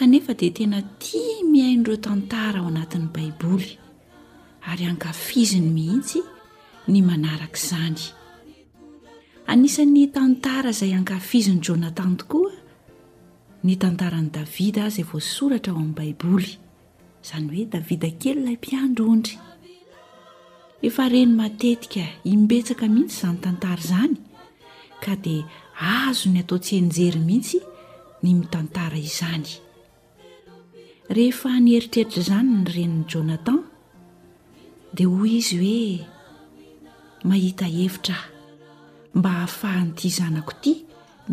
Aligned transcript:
kanefa 0.00 0.32
dia 0.32 0.48
tena 0.50 0.80
tia 0.96 1.44
mihaindireo 1.52 1.98
tantara 2.06 2.58
ao 2.60 2.68
anatin'ny 2.72 3.06
baiboly 3.16 3.68
ary 4.70 4.84
ankafiziny 4.90 5.68
mihitsy 5.76 6.20
ny 6.92 6.98
manaraka 7.08 7.60
izany 7.62 8.00
anisan'ny 9.52 10.04
tantara 10.16 10.72
izay 10.74 10.92
ankafiziny 10.98 11.60
jonatan 11.66 12.16
tokoa 12.20 12.52
ny 13.66 13.76
tantarany 13.82 14.30
davida 14.36 14.84
azy 14.88 15.00
e 15.00 15.04
voasoratra 15.12 15.72
ao 15.72 15.78
amin'ny 15.82 15.94
baiboly 16.00 16.50
zany 17.28 17.48
hoe 17.56 17.64
davida 17.74 18.08
kely 18.20 18.40
ilay 18.40 18.56
mpiandroondry 18.60 19.34
efa 20.88 21.04
reny 21.14 21.32
matetika 21.40 22.04
imbetsaka 22.34 22.84
mihitsy 22.94 23.16
zany 23.20 23.38
tantara 23.44 23.82
zany 23.92 24.14
ka 25.04 25.12
dia 25.24 25.44
azo 26.00 26.26
ny 26.32 26.38
atao 26.42 26.56
tsy 26.64 26.72
enjery 26.82 27.20
mihitsy 27.28 27.58
ny 28.22 28.30
mitantara 28.40 28.98
izany 29.10 29.50
rehefa 31.10 31.50
nieritreritra 31.58 32.20
izany 32.22 32.60
ny 32.60 32.66
renin'ny 32.70 33.06
jonathan 33.10 33.56
dia 34.94 35.10
hoy 35.10 35.30
izy 35.40 35.56
hoe 35.58 35.96
mahita 37.26 37.66
hevitra 37.66 38.14
mba 39.18 39.30
hahafahanyity 39.34 40.08
zanako 40.18 40.54
ity 40.60 40.72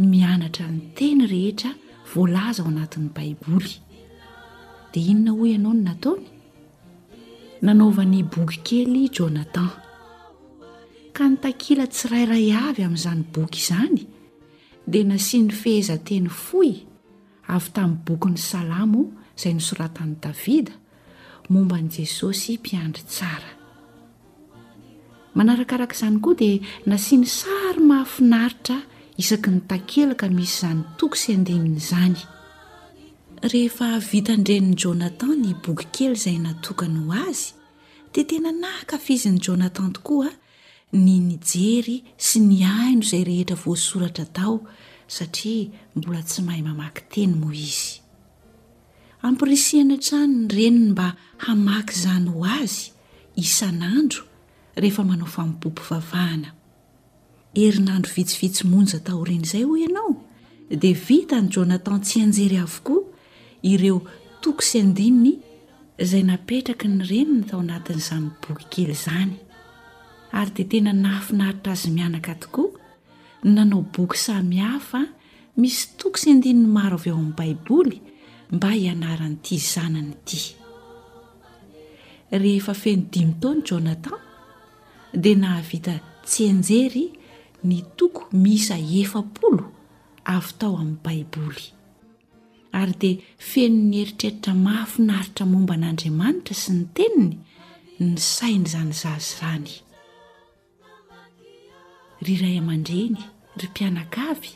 mianatra 0.09 0.65
ny 0.73 0.79
teny 0.97 1.21
rehetra 1.33 1.71
voalaza 2.13 2.63
ao 2.65 2.71
anatin'ny 2.71 3.11
baiboly 3.15 3.73
dia 4.93 5.05
inona 5.13 5.33
hoy 5.37 5.49
ianao 5.53 5.61
no 5.73 5.81
nataony 5.87 6.25
nanaovany 7.65 8.19
boky 8.33 8.57
kely 8.67 9.03
jonathan 9.17 9.69
ka 11.15 11.23
nitakila 11.31 11.85
tsirairay 11.93 12.47
avy 12.67 12.81
amin'izany 12.87 13.21
boky 13.35 13.59
izany 13.63 14.01
dia 14.91 15.03
na 15.09 15.17
siany 15.27 15.53
fehezanteny 15.61 16.27
foy 16.45 16.69
avy 17.55 17.69
tamin'ny 17.75 18.01
bokyn'ny 18.07 18.37
salamo 18.51 19.03
zay 19.39 19.53
nysoratan'ny 19.53 20.15
davida 20.21 20.73
momba 21.53 21.77
n' 21.81 21.89
jesosy 21.95 22.57
mpiandry 22.59 23.03
tsara 23.11 23.49
manarakarak' 25.37 25.95
izany 25.95 26.19
koa 26.23 26.35
dia 26.39 26.57
nasiany 26.89 27.27
sary 27.39 27.81
mahafinaritra 27.89 28.77
isaky 29.21 29.49
ny 29.55 29.61
takelaka 29.69 30.25
misy 30.37 30.53
izany 30.57 30.81
toky 30.99 31.17
sy 31.21 31.29
andiminy 31.37 31.77
izany 31.83 32.21
rehefa 33.51 33.87
vitandren'ny 34.09 34.71
jônatan 34.81 35.31
ny 35.43 35.49
boky 35.63 35.85
kely 35.95 36.15
izay 36.17 36.37
natokany 36.45 36.99
ho 37.05 37.13
azy 37.29 37.49
dia 38.11 38.23
tena 38.29 38.51
naaka 38.63 38.95
fizini 39.05 39.39
jônatan 39.45 39.89
tokoa 39.97 40.29
ny 41.03 41.13
nijery 41.29 41.97
sy 42.25 42.37
ni 42.49 42.57
aino 42.81 43.03
izay 43.05 43.23
rehetra 43.29 43.55
voasoratra 43.63 44.25
tao 44.37 44.55
satria 45.15 45.67
mbola 45.95 46.21
tsy 46.27 46.39
mahay 46.45 46.63
mamaky 46.67 47.01
teny 47.11 47.33
moizy 47.41 48.06
ampirisiana 49.21 49.97
trano 49.97 50.37
ny 50.43 50.47
reniny 50.55 50.91
mba 50.91 51.07
hamaky 51.47 51.93
izany 51.97 52.29
ho 52.31 52.43
azy 52.59 52.83
isan'andro 53.43 54.23
rehefa 54.81 55.03
manao 55.09 55.27
famipopy 55.35 55.81
vavahana 55.89 56.49
erinandro 57.63 58.11
vitsivitsy 58.17 58.63
monja 58.71 58.99
taoreny 59.07 59.43
izay 59.47 59.65
hoy 59.69 59.79
ianao 59.87 60.13
dia 60.81 60.93
vita 61.05 61.37
ny 61.41 61.47
jonatan 61.53 61.99
tsy 62.05 62.17
anjery 62.23 62.57
avokoa 62.65 63.01
ireo 63.71 63.97
toko 64.41 64.61
sy 64.69 64.75
andiny 64.85 65.31
izay 66.03 66.23
napetraky 66.29 66.87
ny 66.93 66.99
reniny 67.11 67.41
tao 67.49 67.59
anatin'izany 67.65 68.27
boky 68.41 68.65
kely 68.73 68.93
zany 69.05 69.33
ary 70.37 70.51
dia 70.55 70.67
tena 70.71 70.91
naafinaritra 71.03 71.71
azy 71.77 71.89
mianaka 71.97 72.31
tokoa 72.41 72.69
nanao 73.55 73.81
boky 73.95 74.17
samihafa 74.25 75.01
misy 75.59 75.81
toko 75.99 76.17
sy 76.21 76.27
andininy 76.37 76.67
maro 76.77 76.97
avy 77.01 77.09
eo 77.11 77.17
amin'ny 77.17 77.33
baiboly 77.37 77.97
mba 78.51 78.69
hianaran'iti 78.71 79.57
zanany 79.71 80.11
iti 80.17 80.41
rehefa 82.41 82.73
feno 82.81 83.03
dimy 83.13 83.33
taony 83.41 83.61
jonatan 83.67 84.19
dia 85.23 85.35
nahavita 85.41 85.93
tsy 86.27 86.41
enjery 86.51 87.05
ny 87.67 87.77
toko 87.97 88.21
misa 88.43 88.77
efapolo 89.01 89.65
avy 90.35 90.51
tao 90.59 90.73
amin'ny 90.81 91.01
baiboly 91.05 91.65
ary 92.79 92.93
dia 93.01 93.15
fenony 93.49 93.95
eritreritra 94.03 94.53
mahafinaritra 94.65 95.43
momba 95.51 95.75
n'andriamanitra 95.79 96.55
sy 96.61 96.69
ny 96.77 96.83
teniny 96.95 97.35
ny 98.05 98.15
sainy 98.35 98.65
izanyzazy 98.69 99.29
zany 99.39 99.73
ry 102.25 102.33
ray 102.43 102.55
aman-dreny 102.61 103.19
ry 103.59 103.67
mpianagavy 103.73 104.51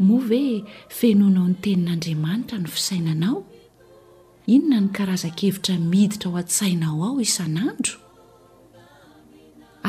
moa 0.00 0.20
ve 0.28 0.36
e, 0.56 0.62
fenonao 0.88 1.44
ny 1.48 1.54
tenin'andriamanitra 1.62 2.58
no 2.58 2.68
fisainanao 2.76 3.40
inona 4.48 4.78
ny 4.80 4.88
karaza 4.96 5.28
kevitra 5.40 5.74
miditra 5.92 6.30
ho 6.30 6.36
an-tsainao 6.42 6.98
ao 7.06 7.14
isan'andro 7.26 7.94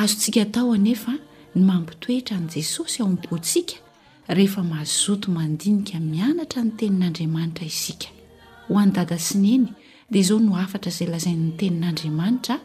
azontsika 0.01 0.43
tao 0.53 0.69
anefa 0.77 1.13
ny 1.55 1.61
mampitoetra 1.69 2.33
an'i 2.39 2.51
jesosy 2.59 2.97
ao 3.01 3.07
ampontsika 3.13 3.75
rehefa 4.37 4.61
mazoto 4.71 5.27
mandinika 5.37 5.97
mianatra 6.13 6.59
ny 6.65 6.71
tenin'andriamanitra 6.79 7.65
isika 7.73 8.09
ho 8.67 8.73
anodada 8.81 9.15
sineny 9.27 9.65
dia 10.11 10.21
izao 10.27 10.39
no 10.47 10.53
afatra 10.63 10.89
izay 10.95 11.07
lazain'ny 11.13 11.51
tenin'andriamanitra 11.59 12.55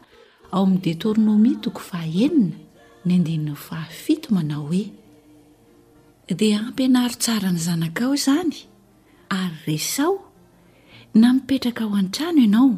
ao 0.52 0.62
amin'ny 0.66 0.82
de 0.84 0.92
torinomi 1.02 1.52
toko 1.64 1.78
faenina 1.90 2.56
ny 3.04 3.10
andininny 3.18 3.54
fahafito 3.66 4.28
manao 4.36 4.64
hoe 4.70 4.84
dia 6.34 6.58
ampy 6.60 6.82
anaro 6.90 7.14
tsara 7.22 7.50
ny 7.54 7.58
zanakao 7.66 8.10
izany 8.18 8.56
ary 9.38 9.60
resaho 9.78 10.18
na 11.20 11.28
mipetraka 11.38 11.82
ao 11.86 11.94
an-trano 12.00 12.40
ianao 12.46 12.70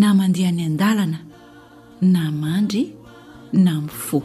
na 0.00 0.08
mandeha 0.18 0.50
ny 0.56 0.62
an-dalana 0.68 1.18
na 2.00 2.26
mandry 2.34 2.90
na 3.52 3.86
mifo 3.86 4.22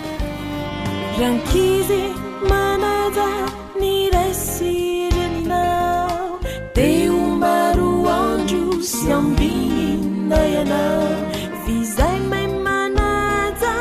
rankizy 1.21 2.03
manaja 2.51 3.29
ny 3.81 3.93
rai 4.15 4.33
sirenao 4.41 6.27
di 6.77 6.89
omba 7.21 7.55
ro 7.79 7.89
andro 8.17 8.65
sy 8.91 9.07
ambina 9.19 10.39
ianao 10.55 11.07
fizay 11.65 12.19
mai 12.31 12.47
manaja 12.69 13.75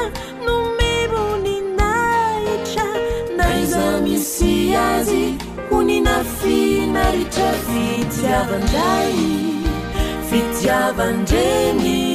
nomero 0.46 1.20
oninaitra 1.36 2.88
naiza 3.38 3.86
misy 4.08 4.54
azy 4.88 5.24
onina 5.78 6.16
finaitra 6.40 7.50
vijiavanzay 7.70 9.16
fijiavandreny 10.30 12.15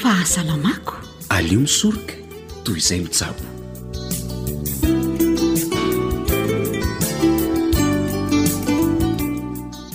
fahasalamako 0.00 0.94
alio 1.28 1.60
misoroka 1.60 2.12
toy 2.64 2.78
izay 2.80 3.00
misabo 3.04 3.40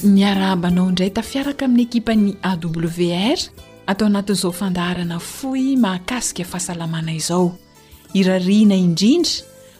ny 0.05 0.21
arahabanao 0.29 0.89
indray 0.93 1.09
tafiaraka 1.15 1.65
amin'ny 1.65 1.83
ekipany 1.89 2.31
awr 2.51 3.39
atao 3.89 4.07
anatin'izao 4.13 4.51
fandaharana 4.53 5.17
foy 5.19 5.63
mahakasika 5.83 6.43
fahasalamana 6.51 7.11
izao 7.19 7.57
irarihana 8.13 8.75
indrindra 8.77 9.31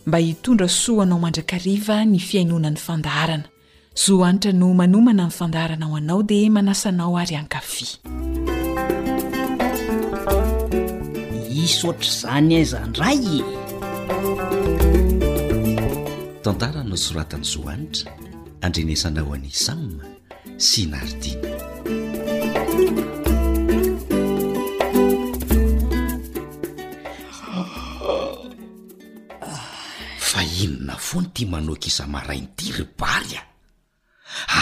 mba 0.08 0.18
hitondra 0.18 0.68
soa 0.82 1.04
anao 1.06 1.20
mandrakariva 1.22 2.02
ny 2.06 2.18
fiainona 2.20 2.70
ny 2.74 2.78
fandarana 2.82 3.46
zoo 4.04 4.24
hanitra 4.26 4.52
no 4.58 4.74
manomana 4.74 5.26
ni 5.30 5.36
fandarana 5.38 5.86
ho 5.86 5.96
anao 6.02 6.24
dia 6.26 6.50
manasanao 6.50 7.14
ary 7.20 7.36
ankafy 7.38 8.02
isotra 11.64 12.10
zany 12.20 12.60
a 12.60 12.66
zandray 12.72 13.18
e. 13.40 13.44
tantaranno 16.44 16.96
soratany 17.06 17.46
zoanitra 17.52 18.12
andrenesanaho 18.66 19.32
anisamme 19.38 20.04
sy 20.66 20.82
nardia 20.92 21.52
fa 30.30 30.42
inona 30.64 30.96
fona 31.08 31.28
ti 31.34 31.46
manoka 31.46 31.88
isa 31.88 32.04
marainytiribaly 32.14 33.36
a 33.40 33.44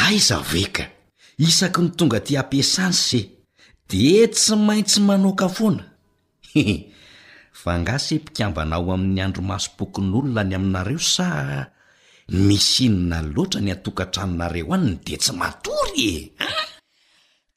aizaveka 0.05 0.85
isaky 1.45 1.81
ny 1.81 1.89
tonga 1.97 2.19
ti 2.21 2.37
ampisanyse 2.37 3.21
de 3.89 4.27
tsy 4.29 4.55
maintsy 4.55 4.99
manoka 5.01 5.49
foana 5.49 5.90
fa 7.63 7.71
ngasempikambanao 7.81 8.85
amin'ny 8.95 9.21
andromasobokon'olona 9.25 10.41
ny 10.49 10.53
aminareo 10.59 10.99
sa 11.13 11.27
misinona 12.47 13.17
loatra 13.33 13.59
ny 13.63 13.71
atokantranonareo 13.75 14.65
anyno 14.75 14.97
de 15.05 15.15
tsy 15.21 15.31
matory 15.39 16.07
e 16.13 16.17
ah! 16.47 16.65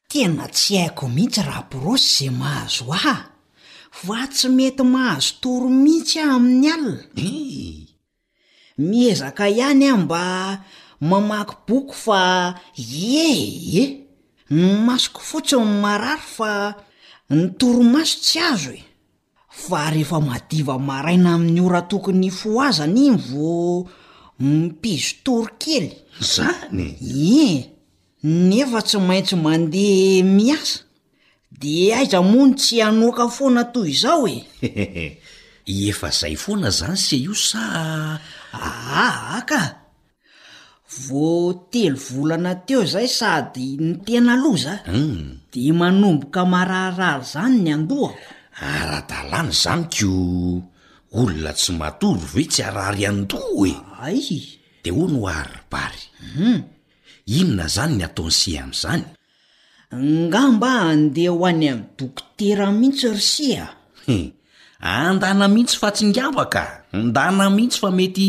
tena 0.09 0.45
tsy 0.55 0.73
haiko 0.81 1.05
mihitsy 1.15 1.41
raha 1.47 1.63
porosy 1.71 2.17
zay 2.23 2.31
mahazo 2.39 2.85
aha 2.97 3.15
va 4.05 4.19
tsy 4.33 4.47
mety 4.57 4.83
mahazo 4.93 5.29
toro 5.41 5.67
mihitsy 5.83 6.15
ah 6.25 6.33
amin'ny 6.37 6.67
alina 6.69 6.95
eh! 7.19 7.83
miezaka 8.89 9.43
ihany 9.55 9.85
ah 9.91 9.99
mba 10.03 10.21
mamaky 11.09 11.55
boky 11.67 11.95
fa 12.03 12.19
ehe 12.81 13.85
ny 14.53 14.63
masoko 14.85 15.19
fotsi 15.29 15.55
ny 15.59 15.67
marary 15.83 16.23
fa 16.35 16.51
ny 17.29 17.49
toromaso 17.57 18.19
tsy 18.21 18.37
azo 18.39 18.71
e 18.77 18.83
fa 19.49 19.89
rehefa 19.89 20.19
madiva 20.21 20.77
maraina 20.77 21.33
amin'ny 21.33 21.57
ora 21.65 21.81
tokony 21.89 22.29
fo 22.39 22.49
azany 22.67 22.97
iny 23.09 23.17
vo 23.29 23.53
mipizotoro 24.39 25.53
kely 25.61 25.87
zany 26.33 26.87
eh 27.25 27.65
nefa 28.47 28.79
tsy 28.87 28.97
maintsy 29.07 29.35
mandeha 29.45 30.21
miasa 30.37 30.77
de 31.61 31.75
aiza 31.97 32.19
moany 32.31 32.53
tsy 32.61 32.75
hanoaka 32.85 33.25
foana 33.35 33.63
toy 33.73 33.89
izao 33.93 34.25
e 34.29 34.37
efa 35.89 36.09
zay 36.19 36.35
foana 36.43 36.69
zany 36.79 36.93
sea 37.05 37.19
io 37.25 37.33
saa 37.33 38.21
aaka 38.53 38.59
ah, 38.69 39.23
ah, 39.37 39.53
ah, 39.61 39.69
voatelo 41.07 41.97
volana 42.11 42.53
teo 42.65 42.85
zay 42.87 43.07
sady 43.07 43.75
ny 43.83 43.91
tena 44.07 44.35
lozaa 44.39 44.79
hmm. 44.87 45.51
di 45.51 45.67
manomboka 45.75 46.45
mararary 46.47 47.23
zany 47.31 47.57
ny 47.67 47.69
andoha 47.75 48.13
ara-dalàna 48.63 49.51
zany 49.51 49.83
ko 49.95 50.09
olona 51.19 51.51
tsy 51.59 51.71
matory 51.79 52.21
ve 52.33 52.43
tsy 52.51 52.61
arary 52.67 53.03
andoha 53.03 53.69
e 53.69 53.73
ay 54.07 54.27
de 54.83 54.89
hoa 54.95 55.07
no 55.13 55.19
arribaryum 55.27 56.07
hmm. 56.37 56.59
inona 57.37 57.65
zany 57.75 57.93
ny 57.99 58.03
ataony 58.07 58.31
siha 58.39 58.61
amn'izany 58.63 59.03
ngamba 60.29 60.69
ndeha 61.03 61.31
ho 61.33 61.43
any 61.49 61.65
amin'ny 61.71 61.83
dokotera 61.99 62.65
mihitsy 62.79 63.07
ry 63.15 63.23
seha 63.33 63.67
andana 64.79 65.45
mihitsy 65.53 65.75
fa 65.81 65.89
tsingabaka 65.95 66.84
nda 67.03 67.31
na 67.35 67.49
mihitsy 67.51 67.79
fa 67.83 67.91
mety 67.91 68.27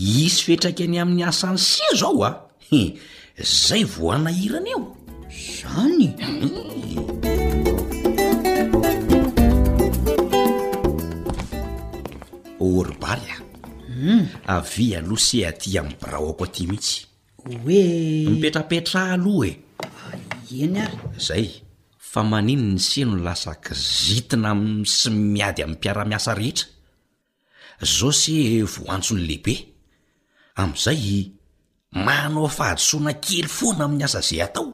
hisy 0.00 0.40
fetraka 0.46 0.82
any 0.84 0.96
amin'ny 1.02 1.24
asany 1.28 1.58
sia 1.68 1.90
zao 2.00 2.20
ae 2.24 2.32
ah. 2.72 2.88
zay 3.36 3.84
voanahirana 3.94 4.70
eo 4.72 4.84
zany 5.58 6.06
orbarya 12.72 13.36
avi 14.56 14.86
aloha 14.98 15.24
se 15.28 15.38
aty 15.50 15.78
amy 15.80 15.94
braoako 16.00 16.44
a 16.44 16.48
ati 16.48 16.62
mihitsy 16.70 16.96
oemi 17.50 18.38
petrapetra 18.42 19.00
aloha 19.16 19.52
e 20.60 20.66
ny 20.72 20.78
ary 20.80 20.96
zay 21.28 21.44
fa 22.10 22.20
maninony 22.30 22.80
sia 22.88 23.04
no 23.08 23.16
lasakizitina 23.26 24.48
ami 24.56 24.86
sy 24.96 25.08
miady 25.34 25.60
amiy 25.62 25.76
mpiaramiasa 25.76 26.32
rehetra 26.40 26.74
zao 27.82 28.12
se 28.12 28.62
voantso 28.64 29.14
n' 29.14 29.22
lehibe 29.26 29.54
amn'izay 30.60 31.04
manao 32.06 32.48
fahadosoana 32.56 33.12
kely 33.24 33.48
foana 33.56 33.84
amin'ny 33.86 34.04
asa 34.06 34.20
zay 34.28 34.40
atao 34.46 34.68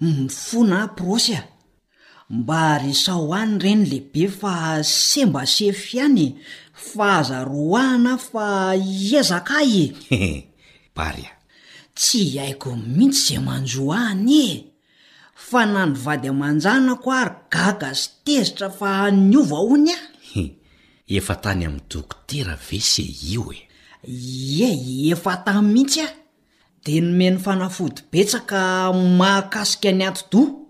ny 0.00 0.08
mm, 0.10 0.28
fona 0.44 0.78
prosy 0.96 1.34
a 1.36 1.42
mba 2.36 2.62
ry 2.80 2.92
sao 3.04 3.28
any 3.40 3.56
reny 3.64 3.82
lehibe 3.90 4.22
fa 4.38 4.54
semba 5.06 5.42
sefy 5.54 5.96
any 6.06 6.26
fa 6.90 7.06
haza 7.20 7.38
roahana 7.52 8.14
fa 8.28 8.44
iazakay 9.06 9.72
e 10.18 10.20
bary 10.96 11.26
a 11.28 11.32
tsy 11.98 12.20
iaiko 12.36 12.70
mihitsy 12.94 13.34
izay 13.36 13.40
manjoahny 13.46 14.30
e 14.54 14.56
fa 15.48 15.60
nany 15.72 15.92
vady 16.04 16.28
aman-janako 16.32 17.08
ary 17.22 17.36
gaga 17.52 17.90
sy 18.00 18.08
tezitra 18.24 18.68
fa 18.78 18.90
ny 19.30 19.36
ovahony 19.42 19.92
ay 19.96 20.48
efa 21.08 21.34
tany 21.36 21.66
ami'ny 21.66 21.82
dokotera 21.90 22.56
ve 22.70 22.80
se 22.80 23.02
io 23.02 23.50
e 23.52 23.60
ye 24.08 25.10
efa 25.12 25.36
tamy 25.44 25.72
mihitsy 25.72 26.00
a 26.00 26.06
de 26.84 27.00
nome 27.00 27.30
ny 27.30 27.38
fanafody 27.38 28.02
betsaka 28.10 28.90
mahakasika 28.92 29.92
ny 29.92 30.04
ato-doa 30.08 30.64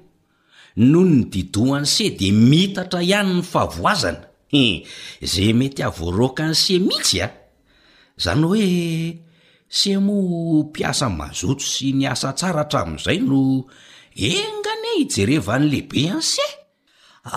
no 0.77 1.03
ny 1.03 1.23
didoan 1.27 1.83
se 1.85 2.09
de 2.15 2.31
miitatra 2.31 3.01
ihany 3.03 3.33
ny 3.35 3.41
faavoazana 3.43 4.24
za 5.21 5.45
mety 5.53 5.81
avoaroka 5.83 6.45
ny 6.47 6.53
se 6.53 6.77
mihitsy 6.79 7.19
a 7.25 7.29
izany 8.17 8.45
hoe 8.45 9.17
semo 9.77 10.15
mpiasa 10.69 11.07
mazotso 11.19 11.65
sy 11.73 11.87
ny 11.97 12.03
asa 12.13 12.29
tsara 12.37 12.61
ahatramin'izay 12.63 13.19
no 13.31 13.41
enga 14.29 14.71
anie 14.77 14.93
hijereva 14.99 15.53
an'lehibe 15.59 16.01
any 16.13 16.21
se 16.31 16.47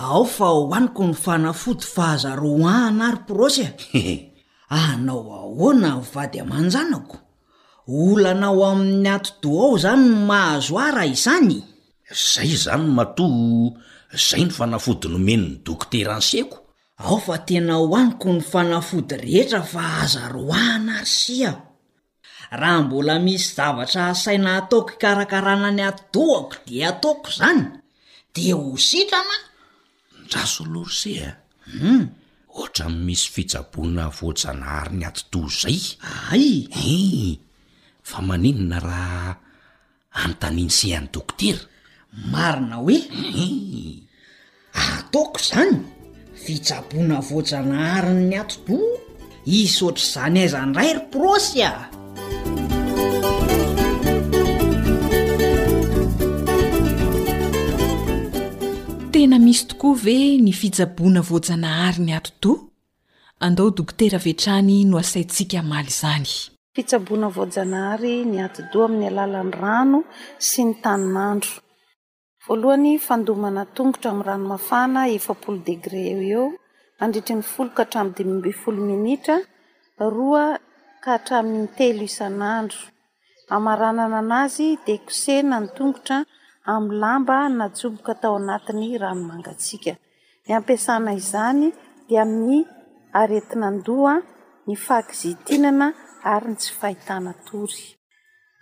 ao 0.03 0.23
fa 0.35 0.47
hohaniko 0.55 1.01
ny 1.09 1.15
fanafody 1.23 1.83
fahazaro 1.95 2.51
a 2.73 2.77
na 2.97 3.03
ary 3.09 3.19
prosy 3.29 3.63
a 3.67 3.71
e? 4.01 4.01
anao 4.79 5.21
ahoana 5.41 5.89
hvady 6.09 6.37
amanjanako 6.43 7.17
olanao 8.01 8.61
amin'ny 8.71 9.09
aty-do 9.15 9.49
ao 9.63 9.73
zany 9.83 10.05
nmahazoara 10.13 11.03
isany 11.15 11.57
zay 12.33 12.51
zany 12.65 12.85
matoa 12.97 13.73
zay 14.27 14.43
no 14.47 14.51
fanafody 14.57 15.05
nomenny 15.13 15.49
dokoteranseko 15.65 16.57
ao 17.03 17.17
fa 17.25 17.35
tena 17.47 17.73
hohaniko 17.81 18.27
ny 18.35 18.41
fanafody 18.51 19.15
rehetra 19.23 19.61
fa 19.73 19.83
aza 20.03 20.23
roahana 20.35 20.93
ary 21.01 21.11
sia 21.19 21.51
raha 22.59 22.81
mbola 22.85 23.15
misy 23.25 23.47
zavatra 23.55 24.01
asaina 24.13 24.49
ataoko 24.59 24.89
hikarakarana 24.93 25.69
ny 25.77 25.81
adohako 25.89 26.55
di 26.65 26.75
ataoko 26.91 27.27
izany 27.33 27.61
de 28.33 28.45
ho 28.57 28.63
sitrana 28.87 29.37
raso 30.33 30.61
lorseam 30.73 31.37
hmm. 31.79 32.03
ohatra 32.57 32.85
min 32.91 33.01
misy 33.07 33.25
fitsaboina 33.33 34.03
voajanahhary 34.17 34.93
ny 34.99 35.05
atodo 35.09 35.41
zay 35.59 35.79
aay 36.13 36.49
e 36.79 36.83
eh! 36.91 37.35
fa 38.09 38.17
maninona 38.27 38.77
raha 38.89 39.31
anontanin 40.19 40.71
sehany 40.77 41.07
dokotera 41.13 41.63
marina 42.31 42.75
hoe 42.83 42.97
eh! 43.43 43.93
ataoko 44.87 45.39
zany 45.49 45.77
fitsaboana 46.45 47.19
voajana 47.29 47.77
harinny 47.93 48.35
atodo 48.43 48.79
i 49.45 49.59
sotra 49.77 50.03
zany 50.13 50.37
aiza 50.43 50.61
ndray 50.69 50.89
ryprosy 50.97 51.59
a 51.63 51.73
tena 59.11 59.37
misy 59.45 59.63
tokoa 59.69 59.97
ve 60.05 60.15
ny 60.45 60.51
fisaboana 60.61 61.21
voajana 61.29 61.67
hary 61.79 62.01
ny 62.05 62.13
atodoa 62.19 62.63
andeo 63.39 63.69
dokotera 63.77 64.17
vehtrany 64.25 64.75
no 64.89 64.97
asaitsika 64.97 65.59
maly 65.71 65.91
zany 66.01 66.29
fitsaboana 66.75 67.27
voajana 67.35 67.77
hary 67.89 68.15
ny 68.31 68.37
atidoa 68.47 68.85
amin'ny 68.85 69.07
alalan'ny 69.11 69.51
rano 69.61 69.99
sy 70.49 70.61
ny 70.63 70.73
taninandro 70.83 71.51
oalohany 72.51 72.91
fandomana 73.07 73.63
tongotra 73.75 74.09
amin'y 74.11 74.25
ranomafana 74.29 75.01
efapolo 75.17 75.57
degré 75.67 76.01
eo 76.13 76.21
eo 76.35 76.45
andritriny 77.03 77.43
foloka 77.53 77.81
hatramin'y 77.87 78.15
di 78.17 78.23
mimbe 78.29 78.51
folo 78.61 78.79
minitra 78.91 79.35
roa 80.15 80.45
ka 81.03 81.09
hatramin'ny 81.15 81.67
telo 81.77 82.03
isan'andro 82.09 82.81
amaranana 83.55 84.17
an'azy 84.23 84.67
di 84.85 84.93
kosena 85.07 85.55
ny 85.61 85.67
tongotra 85.77 86.17
amin'ny 86.73 86.97
lamba 87.03 87.37
na 87.57 87.65
joboka 87.77 88.13
tao 88.21 88.35
anatiny 88.41 88.87
ranomangatsika 89.03 89.93
ny 90.45 90.49
ampiasana 90.57 91.11
izany 91.21 91.63
dia 92.07 92.23
mn'ny 92.31 92.57
aretinandoha 93.19 94.15
ny 94.65 94.73
fakizihitinana 94.85 95.87
ary 96.33 96.47
ny 96.49 96.55
tsy 96.59 96.69
fahitana 96.79 97.31
tory 97.47 97.83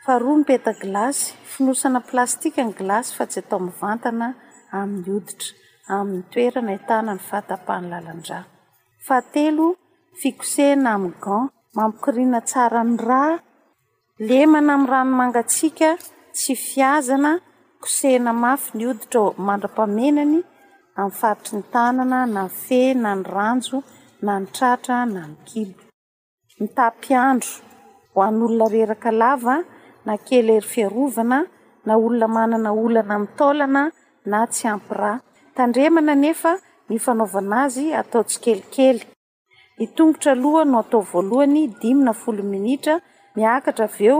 faroa 0.07 0.37
mipetak 0.39 0.77
glasy 0.85 1.33
finosana 1.53 1.99
plastika 2.09 2.61
ny 2.67 2.71
glasy 2.79 3.09
fa 3.17 3.23
tsy 3.31 3.39
atao 3.41 3.59
mivantana 3.65 4.27
amin'ny 4.79 5.09
oditra 5.19 5.49
amin'ny 5.97 6.23
toerana 6.33 6.71
itanany 6.79 7.21
fahatapahny 7.29 7.87
lalandrah 7.93 8.43
faatelo 9.07 9.65
fikosehna 10.19 10.89
amin'ny 10.97 11.17
gan 11.25 11.43
mampikirina 11.77 12.39
tsara 12.49 12.81
ny 12.89 12.95
ra 13.09 13.23
lemana 14.29 14.71
ami'ny 14.77 14.89
ranomangatsika 14.93 15.89
tsy 16.37 16.53
fiazana 16.67 17.31
kosehna 17.83 18.31
mafy 18.43 18.69
ny 18.77 18.83
oditra 18.91 19.23
mandra-pamenany 19.47 20.37
amin'ny 20.99 21.17
faritry 21.19 21.53
ny 21.59 21.63
tanana 21.73 22.19
na 22.35 22.41
ny 22.45 22.49
fe 22.65 22.81
na 23.03 23.11
ny 23.19 23.23
ranjo 23.35 23.77
na 24.25 24.33
ny 24.39 24.45
tratra 24.55 24.97
na 25.13 25.21
ny 25.31 25.35
kibo 25.47 25.81
nitapiandro 26.59 27.51
ho 28.13 28.17
anyolona 28.27 28.65
reraka 28.75 29.11
lava 29.23 29.55
na 30.07 30.15
kelyery 30.17 30.61
fiarovana 30.71 31.39
na 31.85 31.93
olona 32.05 32.27
manana 32.37 32.69
olana 32.83 33.13
minnytaolana 33.21 33.81
na 34.31 34.39
tsy 34.53 34.63
ampira 34.73 35.11
tandremana 35.57 36.13
nefa 36.25 36.51
ny 36.89 36.97
fanaovana 37.05 37.55
azy 37.65 37.85
ataotsy 38.01 38.37
kelikely 38.45 39.01
ny 39.77 39.85
tongotra 39.97 40.31
aloha 40.37 40.61
no 40.71 40.77
atao 40.83 41.01
voalohany 41.11 41.61
dimina 41.81 42.13
folo 42.21 42.43
minitra 42.53 42.95
miakatra 43.37 43.85
aveo 43.89 44.19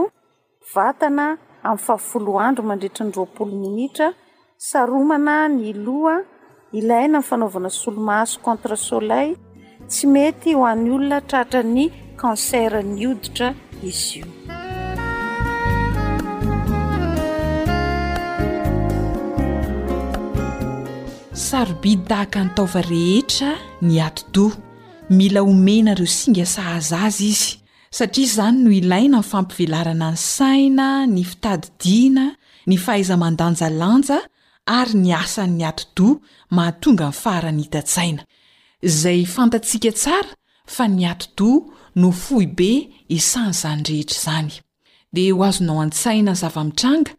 vatana 0.74 1.24
amin'ny 1.68 1.80
faafolo 1.86 2.30
andro 2.46 2.62
mandritra 2.70 3.02
nydroapolo 3.06 3.52
minitra 3.64 4.06
saromana 4.68 5.34
ny 5.56 5.66
loha 5.86 6.14
ilaina 6.80 7.18
ny 7.22 7.26
fanaovana 7.30 7.70
solomaso 7.82 8.34
contre 8.46 8.74
solel 8.88 9.30
tsy 9.90 10.04
mety 10.14 10.48
ho 10.58 10.62
an'ny 10.72 10.88
olona 10.96 11.18
tratra 11.30 11.60
ny 11.74 11.84
cancerny 12.20 13.02
oditra 13.12 13.48
izy 13.90 14.18
io 14.20 14.26
sarobi 21.50 21.92
tahaka 22.10 22.40
nytaova 22.44 22.80
rehetra 22.92 23.50
ny 23.88 23.96
ato-do 24.06 24.44
mila 25.18 25.40
omena 25.50 25.92
reo 25.98 26.08
singa 26.18 26.44
sahaza 26.54 26.96
azy 27.06 27.28
izy 27.32 27.48
satria 27.98 28.26
izany 28.28 28.56
no 28.64 28.70
ilaina 28.80 29.20
nyfampivelarana 29.22 30.08
ny 30.14 30.18
saina 30.34 30.88
ny 31.14 31.22
fitadidiana 31.30 32.24
ny 32.68 32.76
fahaizamandanja 32.84 33.68
lanja 33.80 34.18
ary 34.78 34.94
ny 35.02 35.10
asany'ny 35.22 35.64
ato-do 35.70 36.08
mahatonga 36.56 37.08
ny 37.12 37.16
farany 37.22 37.60
hitantsaina 37.64 38.22
izay 38.90 39.20
fantatsika 39.36 39.90
tsara 40.00 40.32
fa 40.74 40.84
ny 40.96 41.02
ato-do 41.12 41.50
no 42.02 42.08
fohibe 42.24 42.72
isany 43.18 43.52
zany 43.62 43.82
rehetra 43.92 44.18
izany 44.20 44.52
de 45.16 45.24
ho 45.32 45.40
azonao 45.48 45.80
an-tsaina 45.86 46.32
ny 46.36 46.40
zava-mitranga 46.42 47.12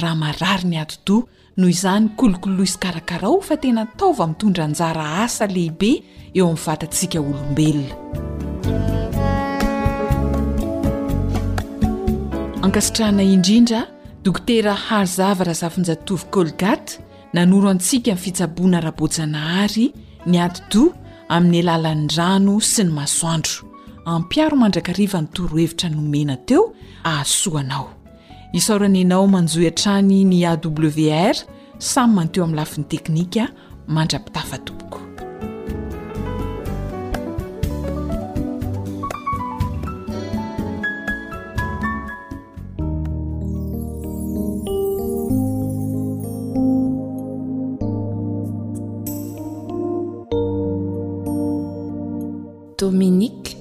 raha 0.00 0.14
marary 0.24 0.66
ny 0.72 0.76
ato 0.84 0.96
do 1.08 1.16
noho 1.56 1.68
izany 1.72 2.08
kolokolo 2.16 2.62
isy 2.62 2.76
karakarao 2.78 3.40
fa 3.40 3.56
tena 3.56 3.86
taova 3.96 4.26
mitondranjara 4.26 5.04
asa 5.24 5.46
lehibe 5.46 5.90
eo 6.36 6.46
amin'ny 6.48 6.62
vatantsiaka 6.66 7.20
olombelona 7.20 7.96
ankasitrahna 12.66 13.24
indrindra 13.34 13.80
dokotera 14.24 14.74
harzava 14.86 15.44
raha 15.48 15.60
zafinjatovy 15.62 16.24
kolgata 16.36 16.98
nanoro 17.32 17.68
antsika 17.72 18.10
minn 18.12 18.22
fitsaboana 18.24 18.80
rabojanahary 18.84 19.86
ny 20.26 20.36
aty 20.46 20.60
do 20.72 20.84
amin'ny 21.28 21.60
alalany 21.64 22.04
rano 22.16 22.60
sy 22.60 22.84
ny 22.84 22.92
masoandro 23.00 23.64
ampiaro 24.04 24.56
mandrakariva 24.56 25.20
nytorohevitra 25.24 25.88
nomena 25.90 26.36
teo 26.36 26.64
ahasoanao 27.04 27.95
isaoraneanao 28.56 29.24
manjoian-trany 29.28 30.22
ni 30.30 30.38
awr 30.50 31.36
samy 31.78 32.12
manteo 32.14 32.44
ami'ny 32.44 32.56
lafi 32.56 32.80
'ny 32.80 32.86
teknika 32.88 33.44
mandra-pitafa 33.96 34.58
topoko 34.58 35.00
dominike 52.78 53.55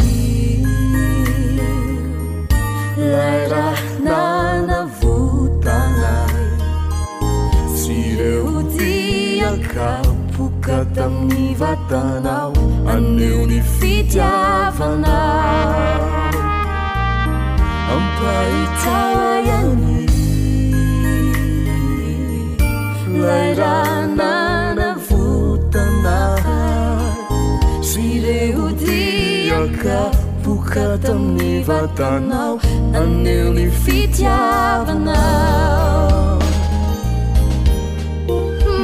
la 2.97 3.33
rahnanavotalay 3.55 6.37
sireo 7.79 8.63
diaka 8.77 9.89
bokatamin'ny 10.37 11.53
vatanao 11.61 12.55
aneony 12.97 13.59
fitiavana 13.79 15.21
amplaitaaian 17.97 19.77
leranana 23.23 24.89
vultana 25.09 26.19
sireudi 27.91 29.01
akabukaltоmnivatanau 29.63 32.53
aneunifitavna 33.03 35.21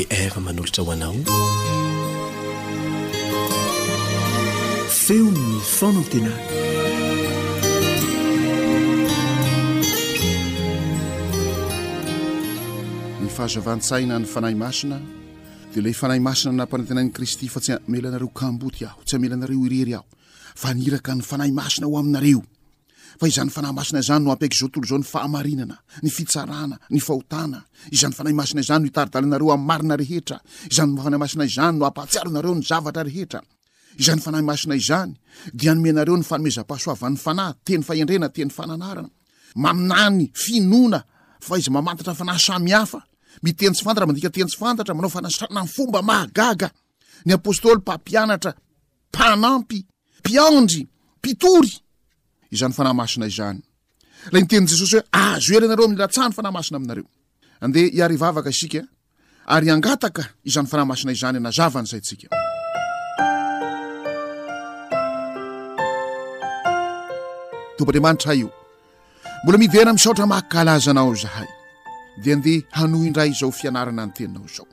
di 0.00 0.06
eva 0.10 0.38
manolotra 0.38 0.82
ho 0.84 0.90
anao 0.92 1.12
feony 5.00 5.32
ny 5.54 5.58
fona 5.76 6.02
tenany 6.10 6.36
ny 13.18 13.26
fahazavan-tsaina 13.36 14.14
ny 14.22 14.24
fanahy 14.34 14.54
masina 14.62 14.96
dia 15.70 15.80
iley 15.82 15.90
ifanahy 15.96 16.22
masina 16.28 16.52
nampanantenan'i 16.60 17.10
kristy 17.16 17.50
fa 17.54 17.58
tsy 17.64 17.74
melanareo 17.90 18.30
kamboty 18.40 18.86
aho 18.86 19.02
tsy 19.04 19.14
hamela 19.18 19.34
anareo 19.38 19.66
irery 19.66 19.94
aho 19.98 20.06
fa 20.60 20.68
niiraka 20.78 21.10
ny 21.16 21.22
fanahy 21.30 21.50
masina 21.60 21.90
ho 21.90 21.98
aminareo 21.98 22.42
fa 23.18 23.26
izany 23.28 23.50
fanahy 23.50 23.72
masina 23.78 23.98
izany 24.00 24.24
no 24.24 24.30
ampiaiky 24.32 24.58
zao 24.58 24.68
tolo 24.72 24.86
zao 24.90 24.98
ny 24.98 25.04
faamarinana 25.12 25.76
ny 26.02 26.10
fitsarana 26.16 26.76
ny 26.94 27.00
fahotana 27.06 27.60
izany 27.96 28.14
fana 28.16 28.30
masina 28.40 28.60
izany 28.64 28.82
no 28.82 28.86
hitaridali 28.88 29.26
nareo 29.32 29.52
ami'y 29.54 29.66
marina 29.70 29.94
rehetra 30.02 30.38
izany 30.70 30.90
fanahy 31.02 31.18
masina 31.24 31.44
izany 31.50 31.74
no 31.78 31.84
ampahtsiaronareo 31.88 32.54
ny 32.58 32.62
zavatra 32.70 33.02
rehetra 33.08 33.40
zany 34.04 34.20
fanah 34.24 34.40
masina 34.50 34.74
zany 34.88 35.12
di 35.58 35.64
anomenareo 35.70 36.16
ny 36.16 36.22
fanomeza-pahasoavan'ny 36.30 37.18
fanay 37.18 37.54
teny 37.64 37.82
fadrenateftad 37.82 39.02
o 51.46 51.87
izany 52.50 52.72
fanahmasina 52.72 53.26
izany 53.26 53.60
lay 54.32 54.42
nyteny 54.42 54.66
jesosy 54.70 54.96
hoe 54.96 55.04
azo 55.12 55.52
ah, 55.52 55.56
ery 55.56 55.66
inareo 55.66 55.84
ami'ny 55.86 56.00
latsahno 56.02 56.32
fanahmasina 56.38 56.76
aminareo 56.78 57.06
andeh 57.64 57.84
iar 57.98 58.10
vavaka 58.22 58.50
isika 58.54 58.80
aryangataka 59.54 60.22
izany 60.48 60.68
fanahmasina 60.72 61.10
izany 61.16 61.38
nazavan'zayntsika 61.48 62.28
tomba 67.76 67.90
aramanitra 67.92 68.28
hay 68.32 68.42
o 68.48 68.50
mbola 69.42 69.56
midena 69.62 69.90
misaotra 69.96 70.24
makalazanao 70.34 71.14
zahay 71.24 71.48
de 72.24 72.30
andea 72.36 72.64
hano 72.78 72.96
indray 73.08 73.30
zao 73.40 73.50
fianarana 73.60 74.02
nytennao 74.06 74.48
zao 74.56 74.66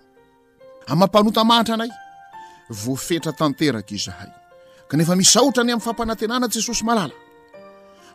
amampantamahata 0.92 1.72
anayvoaetra 1.78 3.32
taekzahaynefa 3.40 5.14
miaotra 5.24 5.62
any 5.64 5.72
amny 5.74 5.84
fampanantennajesosyaa 5.88 7.06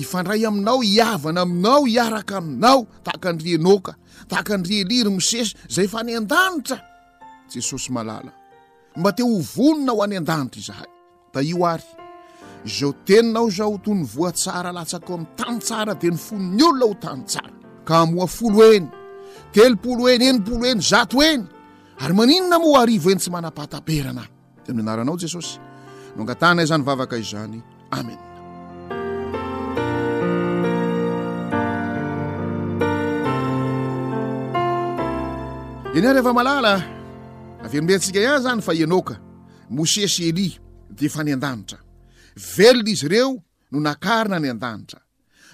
ifandray 0.00 0.44
aminao 0.50 0.80
hiavana 0.82 1.40
aminao 1.46 1.82
iaraka 1.96 2.34
aminao 2.42 2.86
tahaka 3.04 3.28
andrinoka 3.32 3.92
tahakandri 4.30 4.76
liry 4.90 5.10
misesy 5.16 5.52
zay 5.74 5.84
efa 5.88 5.98
any 6.02 6.12
aatrajesosyamba 6.18 9.10
te 9.16 9.22
hovonina 9.30 9.92
ho 9.96 10.00
any 10.06 10.16
andanitra 10.20 10.60
izahay 10.64 10.88
da 11.34 11.38
io 11.50 11.62
ary 11.72 11.84
zaho 12.76 12.92
teninaho 13.06 13.48
zaho 13.50 13.74
otony 13.78 14.02
voatsara 14.14 14.70
latsakao 14.76 15.14
amin'ny 15.16 15.30
tantsara 15.40 15.94
de 16.00 16.08
nyfonin'ny 16.14 16.62
olona 16.68 16.86
ho 16.90 16.94
tantsara 17.06 17.50
ka 17.86 17.94
amoa 18.04 18.26
folo 18.36 18.62
eny 18.74 18.88
telopoloeny 19.54 20.24
enipolo 20.30 20.64
eny 20.72 20.80
zato 20.92 21.22
eny 21.30 21.44
ary 22.02 22.14
maninona 22.18 22.56
moa 22.64 22.82
arivo 22.82 23.08
eny 23.14 23.18
tsy 23.22 23.30
mana-pahataperana 23.30 24.24
de 24.64 24.68
amin'ny 24.72 24.88
anaranao 24.90 25.16
jesosy 25.22 25.60
noangatanaizany 26.16 26.82
vavaka 26.88 27.16
izany 27.22 27.62
amena 27.90 28.26
ianyary 35.94 36.18
eva-malala 36.20 36.74
avelombeantsika 37.64 38.18
ihany 38.20 38.40
izany 38.40 38.62
fa 38.66 38.72
ienoka 38.74 39.14
mosesy 39.76 40.24
eli 40.28 40.48
dia 40.96 41.06
efa 41.10 41.22
ny 41.24 41.32
an-danitra 41.36 41.78
velona 42.56 42.90
izy 42.92 43.06
ireo 43.06 43.30
no 43.72 43.78
nakarina 43.86 44.38
ny 44.42 44.48
an-danitra 44.54 45.00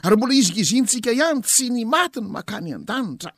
ary 0.05 0.17
mbola 0.17 0.33
hizigizianntsika 0.35 1.11
ihany 1.17 1.41
tsy 1.41 1.71
ny 1.71 1.85
maty 1.87 2.21
ny 2.21 2.29
mankany 2.35 2.71
an-danitra 2.75 3.31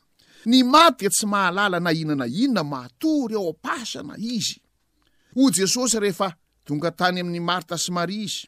ny 0.45 0.63
maty 0.63 0.99
dia 1.05 1.09
tsy 1.15 1.25
mahalala 1.27 1.79
na 1.79 1.91
ina 2.01 2.15
na 2.15 2.25
inona 2.43 2.63
mato 2.73 3.11
ry 3.29 3.35
ao 3.35 3.49
am-pasana 3.53 4.15
izy 4.35 4.57
hoy 5.35 5.51
jesosy 5.55 5.97
rehefa 6.03 6.29
tonga 6.65 6.89
tany 6.99 7.19
amin'ny 7.21 7.41
marta 7.49 7.75
sy 7.83 7.91
maria 7.97 8.23
izy 8.27 8.47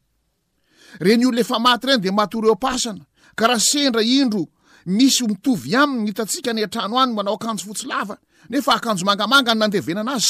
reny 0.99 1.27
olonefa 1.27 1.59
maty 1.59 1.87
reny 1.87 2.01
de 2.03 2.11
mat 2.11 2.35
oreo 2.35 2.55
pasana 2.55 3.05
karaha 3.35 3.59
sendra 3.59 4.01
indromisy 4.03 4.51
mi 5.27 5.35
amny 5.75 6.07
hitatsikany 6.09 6.63
atrano 6.63 6.97
any 6.99 7.13
manao 7.13 7.33
akanjo 7.37 7.63
fotsi 7.67 7.87
lavanefaaknomangamangany 7.87 9.59
nandeenanazy 9.59 10.27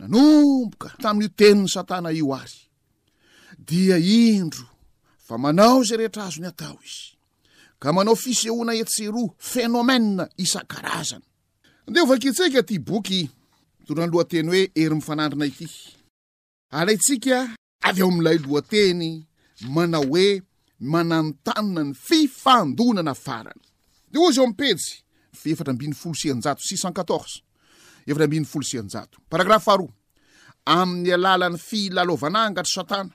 nanomboka 0.00 0.88
tamin'nyioteniny 1.02 1.68
satana 1.74 2.10
io 2.12 2.34
ary 2.34 2.58
dia 3.58 3.96
indro 3.98 4.66
fa 5.26 5.34
manao 5.42 5.82
zay 5.88 5.96
rehetra 5.98 6.22
azo 6.26 6.40
ny 6.42 6.46
atao 6.52 6.76
izy 6.88 7.02
ka 7.82 7.88
manao 7.96 8.16
fisehoana 8.24 8.72
etseroa 8.82 9.28
fenomena 9.52 10.24
isan-karazana 10.44 11.26
nde 11.88 11.98
o 12.02 12.06
vakitsika 12.10 12.60
ty 12.68 12.76
boky 12.88 13.20
mitodrany 13.78 14.10
lohateny 14.14 14.46
hoe 14.50 14.62
hery 14.78 14.94
mifanandrina 14.98 15.46
ity 15.50 15.66
ala 16.78 16.90
itsika 16.96 17.36
avy 17.88 18.00
eo 18.02 18.08
ami''ilay 18.10 18.38
loateny 18.44 19.00
manao 19.74 20.04
hoe 20.12 20.28
mananontanina 20.92 21.82
ny 21.86 21.92
fifandonana 22.06 23.14
farana 23.24 23.64
de 24.12 24.16
o 24.18 24.28
zy 24.34 24.40
eo 24.40 24.46
ampesy 24.48 24.90
fefatra 25.40 25.70
ambiny 25.72 25.94
folo 26.00 26.14
sianjato 26.20 26.62
sixcent4to 26.68 27.18
efatra 28.10 28.26
mbiny 28.26 28.44
folo 28.52 28.64
sianjato 28.70 29.16
paragrafo 29.30 29.70
aro 29.74 29.86
amin'ny 30.76 31.10
alalan'ny 31.18 31.56
filalovanangatr 31.68 32.70
satana 32.76 33.14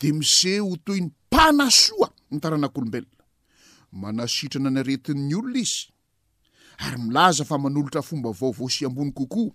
de 0.00 0.08
mise 0.18 0.54
ho 0.64 0.76
toy 0.86 1.00
ny 1.00 1.06
mpanasoa 1.10 2.08
ny 2.30 2.38
taranak'olombelona 2.44 3.24
manasitrana 4.02 4.70
nyretin'ny 4.76 5.34
olona 5.38 5.58
izy 5.64 5.80
ary 6.84 6.98
milaza 7.04 7.44
fa 7.50 7.56
manolotra 7.64 8.00
fomba 8.08 8.30
vaovao 8.40 8.68
sy 8.74 8.82
ambony 8.88 9.12
kokoa 9.18 9.52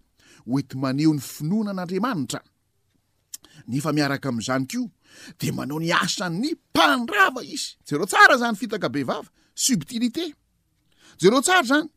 oenty 0.51 0.75
maneho 0.83 1.11
ny 1.15 1.21
finoana 1.33 1.71
an'andriamanitra 1.73 2.39
nefa 3.71 3.89
miaraka 3.97 4.27
am'izany 4.31 4.65
ko 4.71 4.81
de 5.39 5.47
manao 5.57 5.79
ny 5.81 5.89
asan'ny 6.05 6.49
mpandrava 6.57 7.41
izy 7.53 7.69
zareo 7.87 8.05
tsara 8.11 8.35
zany 8.41 8.55
fitaka 8.61 8.87
be 8.93 9.01
vava 9.09 9.27
subtilité 9.65 10.25
zereo 11.21 11.41
tsara 11.45 11.65
zany 11.71 11.89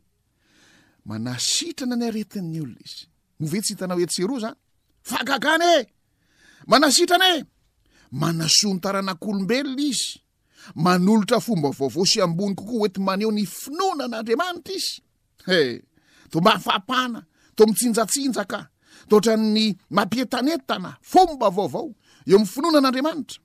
manasitrana 1.05 1.97
ny 1.97 2.07
aretin'ny 2.09 2.61
olona 2.61 2.81
izy 2.85 3.07
move 3.41 3.59
tsy 3.63 3.75
hitana 3.77 3.95
oetseroa 3.99 4.39
zany 4.45 4.57
fagagana 5.11 5.67
e 5.79 5.89
manasitrana 6.71 7.29
e 7.37 7.41
manasoan-taranak'olombelona 8.21 9.85
izy 9.93 10.11
manolotra 10.85 11.39
fomba 11.47 11.69
vaovao 11.79 12.05
sy 12.13 12.19
ambony 12.25 12.55
kokoa 12.59 12.83
oety 12.85 13.01
maneo 13.07 13.31
ny 13.37 13.45
finonan'andriamanitra 13.61 14.73
izy 14.81 14.95
e 15.61 15.61
to 16.31 16.37
mbanyfaapahana 16.41 17.21
to 17.57 17.63
mitsinjatsinjaka 17.69 18.61
taoatran'ny 19.09 19.67
mampietanentana 19.97 20.91
fomba 21.13 21.47
vaovao 21.57 21.87
eo 22.31 22.37
amn' 22.39 22.53
finonan'aandriamanitra 22.55 23.39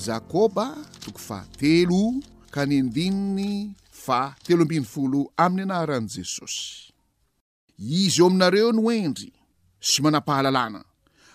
jakôba 0.00 0.64
tokofatelo 1.04 2.20
ka 2.50 2.64
ny 2.64 2.80
andininy 2.80 3.76
fa 3.90 4.32
telo 4.44 4.64
ambiny 4.64 4.84
folo 4.88 5.28
amin'ny 5.36 5.68
anaran' 5.68 6.08
jesosy 6.08 6.92
izy 7.76 8.20
eo 8.22 8.26
aminareo 8.32 8.72
no 8.72 8.88
endry 8.88 9.28
sy 9.80 10.00
mana-pahalalàna 10.00 10.80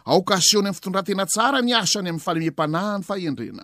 aoka 0.09 0.41
seony 0.41 0.65
min'ny 0.69 0.75
fitondratena 0.77 1.25
tsara 1.29 1.61
ny 1.61 1.71
aso 1.77 1.99
any 2.01 2.09
amin'ny 2.09 2.21
falemem-panahany 2.25 3.03
fahandrena 3.05 3.63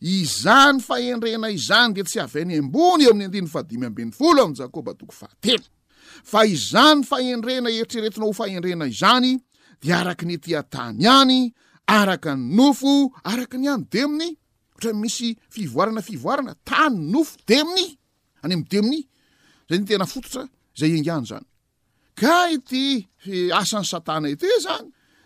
izany 0.00 0.80
faendrena 0.80 1.48
izany 1.50 1.94
de 1.94 2.02
tsy 2.04 2.20
avy 2.20 2.40
any 2.44 2.56
ambony 2.58 3.04
eo 3.04 3.12
amin'y 3.12 3.26
andindfadiy 3.28 3.84
amben'y 3.84 4.10
folo 4.16 4.44
amabtokof 4.48 5.20
izany 6.48 7.04
faendrena 7.04 7.68
eritreretina 7.70 8.24
ho 8.26 8.32
faendrena 8.32 8.86
izany 8.88 9.36
de 9.84 9.92
arak 9.94 10.22
nyetya 10.24 10.62
tany 10.72 11.04
any 11.06 11.52
arakany 11.86 12.40
nofo 12.56 13.12
araka 13.24 13.56
ny 13.58 13.68
any 13.68 13.84
deminy 13.92 14.30
ohatra 14.72 14.92
misy 15.02 15.36
fivoarana 15.52 16.02
fivoarana 16.02 16.54
tany 16.64 16.96
nofo 17.12 17.36
demny 17.48 17.96
any 18.42 18.54
am'y 18.56 18.64
den 18.64 18.90
zay 19.68 19.78
ny 19.78 19.84
tenafototr 19.86 20.48
zay 20.78 20.96
enganznyka 20.96 22.30
ity 22.56 23.06
eh, 23.28 23.52
asan'ny 23.52 23.84
satana 23.84 24.28
ety 24.32 24.48
zany 24.64 24.88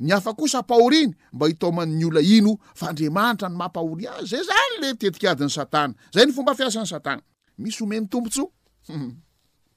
ny 0.00 0.12
afa 0.14 0.30
kosa 0.36 0.58
apahory 0.62 1.00
iny 1.06 1.14
mba 1.32 1.46
hitao 1.48 1.72
manny 1.74 2.04
ola 2.06 2.20
ino 2.22 2.56
fa 2.74 2.88
andriamanitra 2.90 3.48
ny 3.48 3.56
mampahory 3.58 4.04
azy 4.06 4.28
zay 4.30 4.42
zany 4.48 4.74
le 4.80 4.88
tetikaadiny 5.00 5.50
atanazaynyombaan'anisyonytopoaoiyyy 5.62 8.44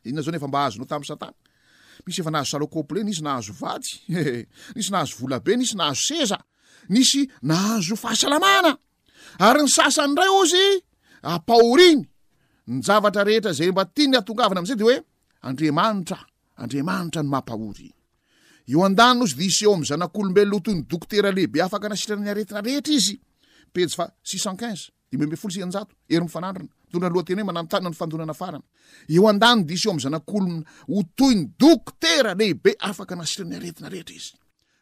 ny 0.04 0.22
rayzy 10.18 10.78
paory 11.50 11.90
iny 11.92 12.02
nyjavatra 12.68 13.24
rehetra 13.28 13.52
zay 13.58 13.72
mba 13.72 13.84
ti 13.96 14.04
ny 14.08 14.16
atongavana 14.22 14.62
m'izay 14.62 14.78
de 14.80 14.84
oe 14.90 14.98
andriamanitra 15.50 16.18
andriamanitra 16.62 17.22
ny 17.24 17.30
mampahory 17.34 17.90
eo 18.72 18.84
an-danyno 18.88 19.26
ozy 19.28 19.36
dsy 19.50 19.66
eo 19.68 19.74
amy 19.76 19.86
zanak'olombelna 19.86 20.56
otony 20.56 20.82
doktera 20.88 21.32
lehibe 21.36 21.60
afaka 21.66 21.90
nasitrany 21.92 22.30
aretina 22.32 22.62
retra 22.62 22.82
zesix 22.88 24.42
centquinze 24.42 24.92
eo 25.12 25.22
andano 29.28 29.64
ds 29.68 29.86
eo 29.86 29.92
am 29.92 30.00
zanakloa 30.00 30.62
otony 31.00 31.42
doktera 31.60 32.32
lehibe 32.40 32.72
afaka 32.80 33.16
nasitrany 33.20 33.56
aretinaretra 33.60 34.16
zy 34.24 34.32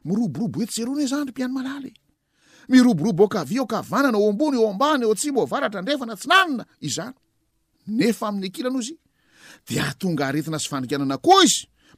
miroborobo 0.05 0.59
oetseron 0.61 1.01
zandry 1.09 1.31
mpiany 1.33 1.53
malal 1.57 1.85
miroborobo 2.69 3.25
kavikavanana 3.27 4.17
oambony 4.21 4.61
embany 4.69 5.03
otsy 5.09 5.31
mvaratra 5.31 5.81
ndreanasannayefaiy 5.81 6.65
aanz 8.65 8.91
atonga 9.89 10.25
retina 10.35 10.57
y 10.61 10.75
aikanana 10.77 11.17
izy 11.43 11.67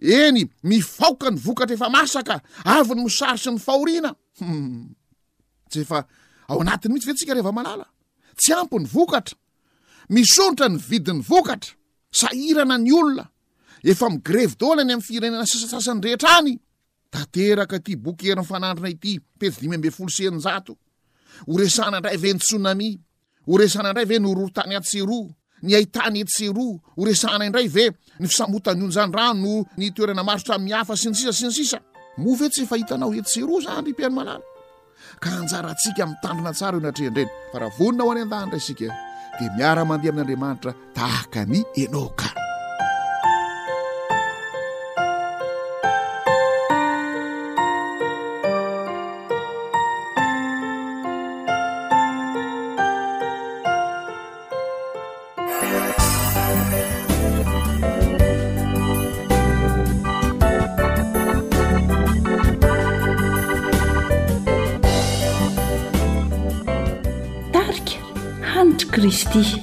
eny 0.00 0.48
mifaokany 0.62 1.36
vokatra 1.44 1.74
efa 1.74 1.90
masaka 1.90 2.40
avi 2.64 2.94
ny 2.94 3.02
mosarotsy 3.02 3.50
ny 3.50 3.58
fahorinatsy 3.58 4.18
hmm. 4.38 4.94
efaao 5.74 6.60
anatny 6.60 6.88
mihitsy 6.88 7.06
ve 7.10 7.14
tsika 7.14 7.34
rehvaaaa 7.34 7.86
tsy 8.38 8.52
ampny 8.54 8.86
vokatra 8.94 9.36
misonotra 10.08 10.68
ny 10.68 10.78
vidin'ny 10.90 11.22
vokatra 11.28 11.74
sairana 12.12 12.78
ny 12.78 12.92
olona 12.92 13.24
efa 13.84 14.10
migreve 14.10 14.54
dôlany 14.60 14.92
am'ny 14.92 15.02
firenena 15.08 15.46
ssasasany 15.46 16.00
reetraany 16.00 16.58
tateraka 17.10 17.78
ty 17.80 17.96
bokerynyfanandrina 17.96 18.88
ity 18.88 19.18
petidimy 19.38 19.74
ambe 19.74 19.90
folo 19.90 20.10
senjato 20.10 20.72
oresana 21.48 21.98
ndray 22.00 22.16
ve 22.16 22.32
ny 22.34 22.38
tsonami 22.40 22.98
oresana 23.48 23.90
ndray 23.92 24.04
ve 24.06 24.18
norotany 24.18 24.76
atsero 24.76 25.26
ny 25.64 25.74
ahitany 25.76 26.20
etxerou 26.22 26.76
horesana 26.98 27.44
indray 27.46 27.68
ve 27.74 27.90
ny 28.18 28.26
fisamotany 28.28 28.82
onzany 28.84 29.12
rano 29.14 29.34
no 29.42 29.64
ny 29.76 29.90
toerana 29.94 30.22
maroto 30.22 30.46
tramihafa 30.52 30.96
sinytsisa 30.96 31.32
sintsisa 31.32 31.78
move 32.18 32.48
tsy 32.50 32.66
fa 32.66 32.76
hitanao 32.78 33.14
etxerou 33.14 33.60
za 33.62 33.76
anry 33.78 33.92
-piany 33.94 34.14
malala 34.14 34.42
ka 35.22 35.30
anjarantsika 35.42 36.02
mi'tandrina 36.06 36.52
tsara 36.54 36.76
eo 36.78 36.82
natreandreny 36.84 37.30
fa 37.52 37.56
raha 37.58 37.74
vonina 37.78 38.02
ho 38.04 38.10
any 38.14 38.22
an-danyray 38.22 38.60
isika 38.62 38.88
de 39.38 39.44
miaramandeha 39.56 40.12
ami'n'andriamanitra 40.14 40.72
tahaka 40.94 41.40
ny 41.50 41.60
enoka 41.82 42.47
رستي 68.98 69.62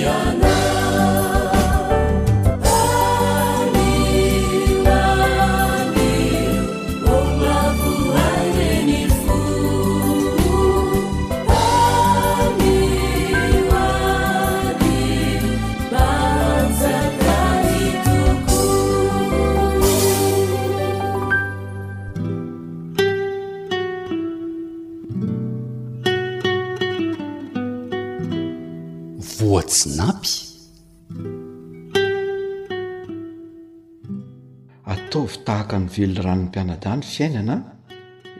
veloaranon'ny 35.95 36.47
mpianadany 36.49 37.01
fiainana 37.11 37.57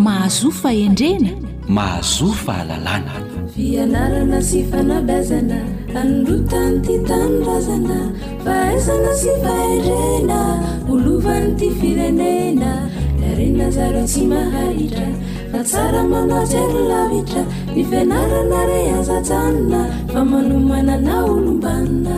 mahazo 0.05 0.51
fa 0.61 0.69
endrena 0.87 1.40
mahazo 1.76 2.28
fahlalana 2.45 3.15
fianarana 3.55 4.39
sy 4.49 4.59
fanabazana 4.72 5.59
anrotany 6.01 6.78
ty 6.86 6.95
tanorazana 7.09 7.97
fa 8.43 8.53
azana 8.76 9.11
sy 9.22 9.32
bahirena 9.43 10.39
olovany 10.91 11.49
ty 11.59 11.67
firenena 11.80 12.72
arenazara 13.30 14.03
sy 14.13 14.22
mahaitra 14.32 15.07
fa 15.55 15.61
tsara 15.69 16.01
manatselolavitra 16.11 17.41
ny 17.74 17.80
fianarana 17.89 18.59
re 18.72 18.82
azajanona 18.99 19.82
fa 20.11 20.22
manomana 20.32 20.93
ana 20.99 21.15
olombanina 21.30 22.17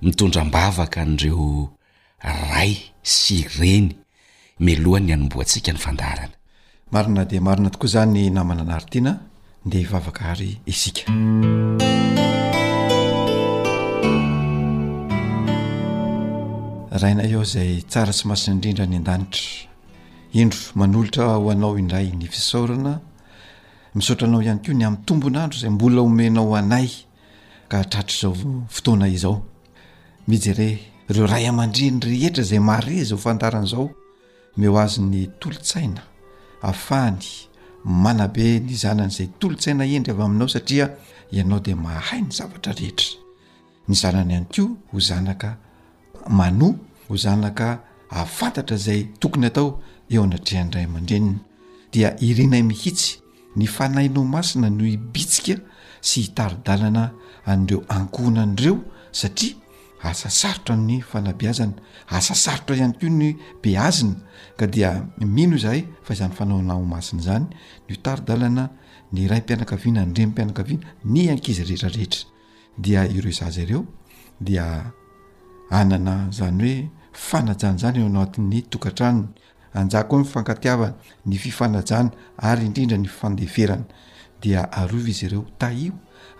mitondram-bavaka 0.00 1.00
an'dreo 1.02 1.70
ray 2.22 2.76
sy 3.02 3.40
reny 3.58 3.96
melohany 4.62 5.08
anymboantsika 5.10 5.74
ny 5.74 5.80
fandarana 5.84 6.36
marina 6.94 7.22
de 7.26 7.38
marina 7.46 7.68
tokoa 7.74 7.88
zany 7.94 8.30
namana 8.30 8.62
anarytiana 8.62 9.12
de 9.70 9.76
ivavaka 9.84 10.20
hary 10.28 10.50
isika 10.72 11.02
rainay 17.00 17.30
aho 17.34 17.42
zay 17.54 17.72
tsara 17.90 18.12
sy 18.18 18.24
masiny 18.30 18.52
indrindra 18.54 18.86
ny 18.90 18.96
an-danitra 19.02 19.44
indro 20.40 20.60
manolotra 20.78 21.22
ho 21.42 21.50
anao 21.54 21.74
indray 21.82 22.06
ny 22.18 22.24
fisasaorana 22.32 22.92
misaotra 23.96 24.24
anao 24.28 24.42
iany 24.46 24.60
ko 24.64 24.70
ny 24.78 24.84
amin'ny 24.86 25.04
tombonandro 25.06 25.58
zay 25.62 25.70
mbola 25.74 25.98
homenao 26.06 26.50
anay 26.60 26.86
ka 27.70 27.74
hatratr' 27.82 28.14
izao 28.16 28.32
fotoana 28.74 29.08
izao 29.18 29.36
mijere 30.28 30.78
ireo 31.08 31.26
ray 31.32 31.44
aman-dreny 31.50 31.98
rehetra 32.06 32.42
zay 32.48 32.58
mareza 32.68 33.14
hofantaran'izao 33.16 33.86
meo 34.58 34.74
azy 34.82 35.00
ny 35.10 35.18
tolontsaina 35.40 36.02
afahany 36.70 37.22
manabe 38.04 38.46
ny 38.66 38.72
zanan' 38.82 39.08
izay 39.12 39.28
tolontsaina 39.40 39.84
endry 39.94 40.12
avy 40.14 40.22
aminao 40.28 40.48
satria 40.54 40.86
ianao 41.36 41.60
de 41.66 41.74
mahay 41.84 42.20
ny 42.26 42.30
zavatra 42.38 42.72
rehetra 42.80 43.10
ny 43.88 43.94
zanany 44.00 44.32
any 44.38 44.44
ko 44.54 44.64
ho 44.92 44.96
zanaka 45.08 45.50
manoa 46.38 46.74
ho 47.08 47.14
zanaka 47.24 47.68
ahafantatra 48.16 48.76
zay 48.86 49.00
tokony 49.20 49.46
atao 49.50 49.68
eo 50.12 50.20
anatreha 50.26 50.62
nyray 50.66 50.84
aman-dreny 50.88 51.30
dia 51.92 52.10
irinay 52.28 52.62
mihitsy 52.70 53.10
ny 53.58 53.66
fanaino 53.76 54.20
masina 54.34 54.68
no 54.76 54.84
ibitsika 54.96 55.54
sy 56.08 56.16
hitaridalana 56.24 57.04
an'ireo 57.50 57.80
ankohna 57.96 58.40
an'ireo 58.46 58.76
satria 59.20 59.54
asa 60.02 60.30
sarotra 60.30 60.76
ny 60.76 60.96
fanabeazana 61.10 61.74
asa 62.16 62.34
sarotra 62.44 62.74
ihany 62.76 62.92
ko 63.00 63.08
ny 63.20 63.28
beazina 63.62 64.14
ka 64.58 64.66
dia 64.74 64.90
mino 65.36 65.56
zay 65.64 65.80
fa 66.04 66.10
izany 66.16 66.32
fanaonaomasiny 66.38 67.20
zany 67.26 67.46
ny 67.88 67.94
taridalana 68.04 68.64
ny 69.12 69.20
raympianakavianaandrempianakaviana 69.32 70.86
ny 71.12 71.20
ankizy 71.32 71.64
rehetrarehetra 71.70 72.22
dia 72.84 73.00
ireo 73.16 73.32
zaza 73.40 73.64
reo 73.70 73.80
dia 74.46 74.64
anana 75.80 76.14
zany 76.38 76.60
hoe 76.68 76.90
fanajana 77.12 77.78
zany 77.82 77.98
e 78.02 78.06
anaoti'ny 78.10 78.58
tokatranony 78.72 79.28
anjako 79.80 80.14
nfankatiavana 80.22 80.94
ny 81.26 81.36
fifanajana 81.44 82.10
ary 82.48 82.62
indrindra 82.70 82.98
ny 82.98 83.08
fandeerana 83.18 83.84
dia 84.42 84.60
arov 84.80 85.08
izy 85.12 85.28
reo 85.34 85.44
taio 85.58 85.92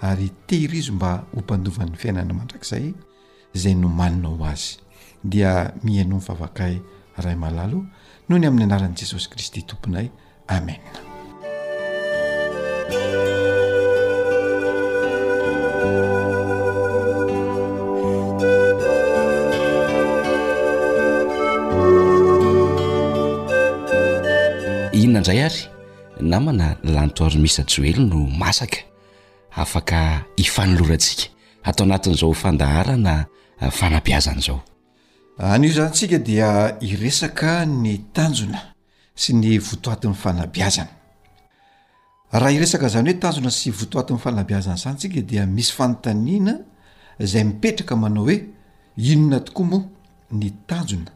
ary 0.08 0.28
tehirizo 0.46 0.92
mba 0.94 1.10
hompandovan'ny 1.34 1.96
fiainana 2.02 2.32
manrakzay 2.40 2.88
zay 3.54 3.74
no 3.74 3.88
manina 3.88 4.28
o 4.28 4.44
azy 4.44 4.76
dia 5.24 5.72
mihano 5.82 6.18
mifavakay 6.20 6.80
ray 7.18 7.34
malalo 7.36 7.84
noho 8.28 8.38
ny 8.38 8.46
amin'ny 8.46 8.68
anaran' 8.68 8.96
jesosy 8.96 9.28
kristy 9.28 9.62
tomponay 9.64 10.12
amen 10.46 10.78
inona 24.92 25.20
ndray 25.24 25.40
ary 25.48 25.62
namana 26.28 26.76
nlantoaromisjoely 26.84 27.96
no 28.06 28.18
masaka 28.40 28.78
afaka 29.56 30.22
hifanolorantsika 30.36 31.30
atao 31.66 31.84
anatin'izao 31.90 32.32
fandaharana 32.36 33.26
aabaznaa 33.62 34.60
anio 35.38 35.72
zany 35.72 35.90
tsika 35.90 36.18
dia 36.18 36.76
iresaka 36.80 37.66
ny 37.66 37.98
tanjona 38.14 38.60
sy 39.22 39.32
ny 39.34 39.58
votoatin'ny 39.58 40.14
fanabiazana 40.16 40.90
raha 42.32 42.50
iresaka 42.56 42.88
zany 42.88 43.10
hoe 43.10 43.18
tanjona 43.20 43.50
sy 43.58 43.68
votoatin'n 43.70 44.18
fanabiazana 44.24 44.76
zany 44.82 44.96
tsika 44.98 45.20
dia 45.30 45.42
misy 45.46 45.72
fanontaniana 45.78 46.54
zay 47.30 47.44
mipetraka 47.44 47.94
manao 47.96 48.24
hoe 48.26 48.36
inona 49.10 49.38
tokoa 49.46 49.66
moa 49.70 49.82
ny 50.40 50.50
tanjona 50.68 51.10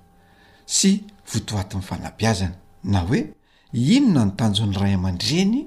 sy 0.77 0.91
votohatin'ny 1.35 1.83
fanabiazana 1.91 2.57
na 2.93 3.01
hoe 3.09 3.21
inona 3.97 4.25
ny 4.25 4.33
tanjon'ny 4.39 4.77
ray 4.83 4.95
aman-dreny 4.95 5.59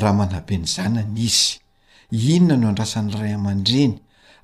raha 0.00 0.12
manabeny 0.20 0.64
zanany 0.66 1.20
izy 1.22 1.58
inona 2.34 2.56
no 2.62 2.68
andrasan'ny 2.68 3.12
ray 3.20 3.32
aman-dreny 3.34 3.94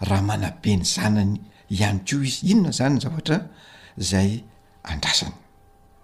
raha 0.09 0.23
manabeny 0.23 0.85
zanany 0.85 1.41
iany 1.71 1.99
ko 2.07 2.23
izy 2.25 2.51
inona 2.53 2.73
zany 2.73 3.01
zavatra 3.01 3.37
zay 3.97 4.43
andrasany 4.85 5.35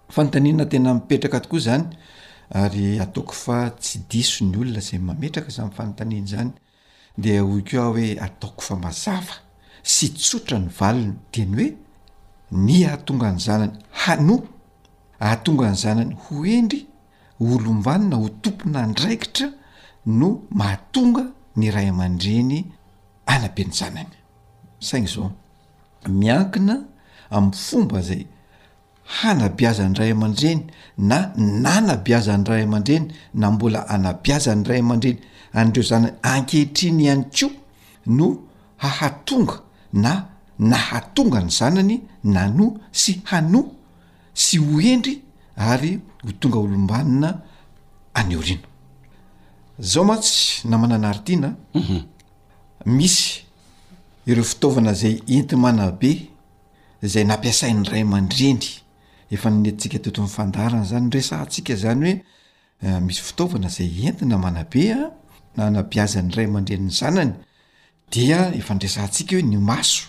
fanotania 0.09 0.65
tena 0.65 0.93
mipetraka 0.93 1.39
tokoa 1.41 1.59
zany 1.59 1.85
ary 2.53 2.99
ataoko 2.99 3.33
fa 3.33 3.69
tsy 3.79 3.99
diso 4.09 4.45
ny 4.45 4.57
olona 4.59 4.81
zay 4.81 4.99
mametraka 4.99 5.49
zany 5.49 5.69
fanontaniany 5.77 6.27
zany 6.27 6.51
de 7.17 7.39
hoy 7.39 7.61
ko 7.63 7.75
aho 7.81 7.93
hoe 7.93 8.13
ataoko 8.25 8.61
fa 8.61 8.75
mazava 8.75 9.35
sy 9.83 10.07
tsotra 10.13 10.59
ny 10.59 10.67
valony 10.79 11.13
deny 11.33 11.53
hoe 11.57 11.67
ny 12.65 12.83
ahatonga 12.87 13.31
ny 13.31 13.39
zanany 13.39 13.73
hano 14.05 14.35
ahatonga 15.19 15.69
ny 15.71 15.75
zanany 15.77 16.11
ho 16.23 16.45
endry 16.45 16.85
olombanona 17.39 18.15
ho 18.21 18.29
tompona 18.41 18.85
ndraikitra 18.87 19.47
no 20.05 20.27
mahatonga 20.49 21.23
ny 21.55 21.71
ray 21.71 21.89
aman-dreny 21.89 22.61
anabe 23.25 23.63
ny 23.65 23.73
zanany 23.73 24.13
sainy 24.79 25.07
zao 25.07 25.31
miankina 26.09 26.77
amin'y 27.31 27.53
fomba 27.55 28.01
zay 28.01 28.27
hanabiaza 29.21 29.89
ny 29.89 29.95
ray 29.97 30.11
aman-dreny 30.11 30.65
na 30.97 31.31
nanabiaza 31.37 32.37
ny 32.37 32.43
ray 32.47 32.63
aman-dreny 32.63 33.11
na 33.35 33.51
mbola 33.51 33.85
anabiazany 33.89 34.63
ray 34.65 34.79
aman-dreny 34.79 35.19
andreo 35.53 35.83
zanany 35.83 36.13
ankehitriny 36.21 37.03
ihanyko 37.03 37.51
no 38.05 38.25
hahatonga 38.77 39.59
na 39.93 40.11
nahatonga 40.59 41.41
ny 41.43 41.49
zanany 41.49 42.01
nano 42.23 42.73
sy 42.91 43.21
hano 43.31 43.65
sy 44.33 44.57
ho 44.57 44.79
endry 44.81 45.21
ary 45.57 45.99
ho 46.23 46.31
tonga 46.39 46.59
olombanina 46.59 47.37
any 48.13 48.35
orina 48.35 48.63
zao 49.79 50.03
matsy 50.03 50.67
namananaritiana 50.67 51.53
mhm. 51.73 52.03
misy 52.85 53.44
ireo 54.25 54.43
fitaovana 54.43 54.93
zay 54.97 55.19
enti 55.35 55.55
mana 55.63 55.85
be 56.01 56.09
zay 57.13 57.23
nampiasain'ny 57.29 57.85
ray 57.91 58.01
ama-dreny 58.05 58.61
efa 59.35 59.49
nnetitsika 59.53 59.97
toto'nyfandarana 60.05 60.81
zany 60.89 61.05
nresantsika 61.09 61.73
zany 61.83 62.03
hoe 62.05 62.19
eh, 62.89 62.99
misy 63.05 63.21
fitaovana 63.27 63.69
zay 63.75 63.89
entina 64.09 64.37
manabea 64.45 64.97
ah, 64.97 65.11
nanabiazan'ny 65.57 66.33
ray 66.37 66.47
mandreniny 66.55 66.91
zanany 67.01 67.33
dia 68.13 68.39
efanresansika 68.61 69.35
hoe 69.35 69.45
ny 69.51 69.57
maso 69.69 70.03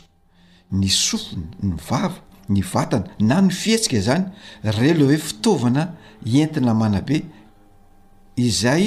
ny 0.81 0.89
sofona 0.89 1.47
ny 1.67 1.77
vava 1.91 2.19
ny 2.49 2.63
vatana 2.73 3.13
na 3.21 3.43
nyfihesika 3.43 4.01
zany 4.09 4.27
re 4.65 4.95
le 4.99 5.05
hoe 5.11 5.19
fitavana 5.27 5.85
entina 6.41 6.73
manabe 6.75 7.19
izay 8.37 8.85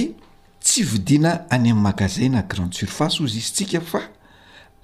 tsy 0.63 0.81
vidina 0.91 1.31
any 1.49 1.69
a'nmagazaina 1.71 2.41
grand 2.49 2.73
surface 2.73 3.19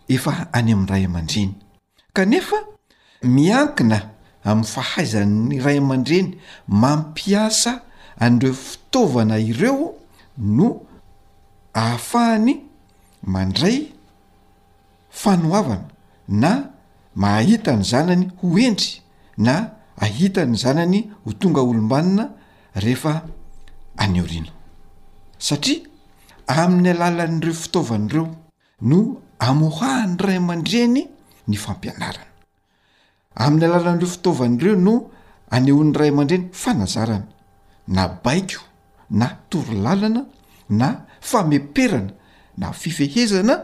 efa 0.10 0.48
any 0.54 0.72
amin'ny 0.74 0.90
ray 0.96 1.06
aman-dreny 1.06 1.52
kanefa 2.14 2.56
miankina 3.24 4.00
amin'ny 4.44 4.66
fahaizan'ny 4.66 5.60
ray 5.66 5.78
aman-dreny 5.78 6.38
mampiasa 6.68 7.82
an'ireo 8.20 8.54
fitaovana 8.54 9.40
ireo 9.40 9.96
no 10.38 10.84
ahafahany 11.74 12.62
mandray 13.24 13.92
fanoavana 15.10 15.86
na 16.28 16.70
mahita 17.16 17.76
ny 17.76 17.84
zanany 17.84 18.26
ho 18.42 18.58
endry 18.60 19.02
na 19.38 19.72
ahita 19.98 20.46
ny 20.46 20.56
zanany 20.58 21.10
ho 21.26 21.32
tonga 21.34 21.62
olombanina 21.62 22.30
rehefa 22.76 23.26
aneorina 23.98 24.50
satria 25.40 25.82
amin'ny 26.48 26.90
alalan'ireo 26.94 27.54
fitaovan'ireo 27.54 28.30
no 28.86 29.25
amohahany 29.40 30.18
ray 30.20 30.38
aman-dreny 30.40 31.02
ny 31.48 31.56
fampianarana 31.60 32.32
amin'ny 33.36 33.66
alalan'ireo 33.68 34.10
fitaovan'ireo 34.14 34.76
no 34.80 34.94
anehoan'ny 35.52 35.96
ray 35.98 36.10
amandreny 36.12 36.46
fanazarana 36.52 37.28
na 37.88 38.04
baiko 38.08 38.62
na 39.12 39.28
torolalana 39.50 40.26
na 40.70 41.06
fameperana 41.22 42.12
na 42.58 42.72
fifehezana 42.72 43.56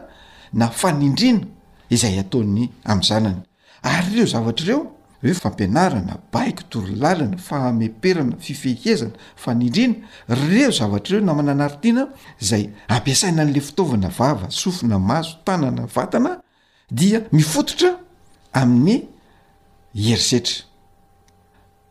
na 0.52 0.66
fanindrina 0.68 1.46
izay 1.90 2.18
ataon'ny 2.22 2.64
ami' 2.84 3.04
zanana 3.10 3.42
ary 3.82 4.14
reo 4.20 4.26
zavatrareo 4.28 5.01
oefampianarana 5.22 6.18
baiko 6.32 6.62
torilalana 6.70 7.36
fahameperana 7.38 8.36
fifehezana 8.36 9.12
fanidrina 9.36 9.96
reo 10.28 10.70
zavatrareo 10.70 11.26
namananaritiana 11.26 12.08
zay 12.40 12.68
ampiasaina 12.88 13.42
an'le 13.42 13.60
fitaovana 13.60 14.08
vava 14.08 14.50
sofina 14.50 14.98
maso 14.98 15.36
tanana 15.44 15.86
vatana 15.86 16.40
dia 16.90 17.22
mifototra 17.32 17.98
amin'ny 18.52 19.02
erisetra 20.12 20.64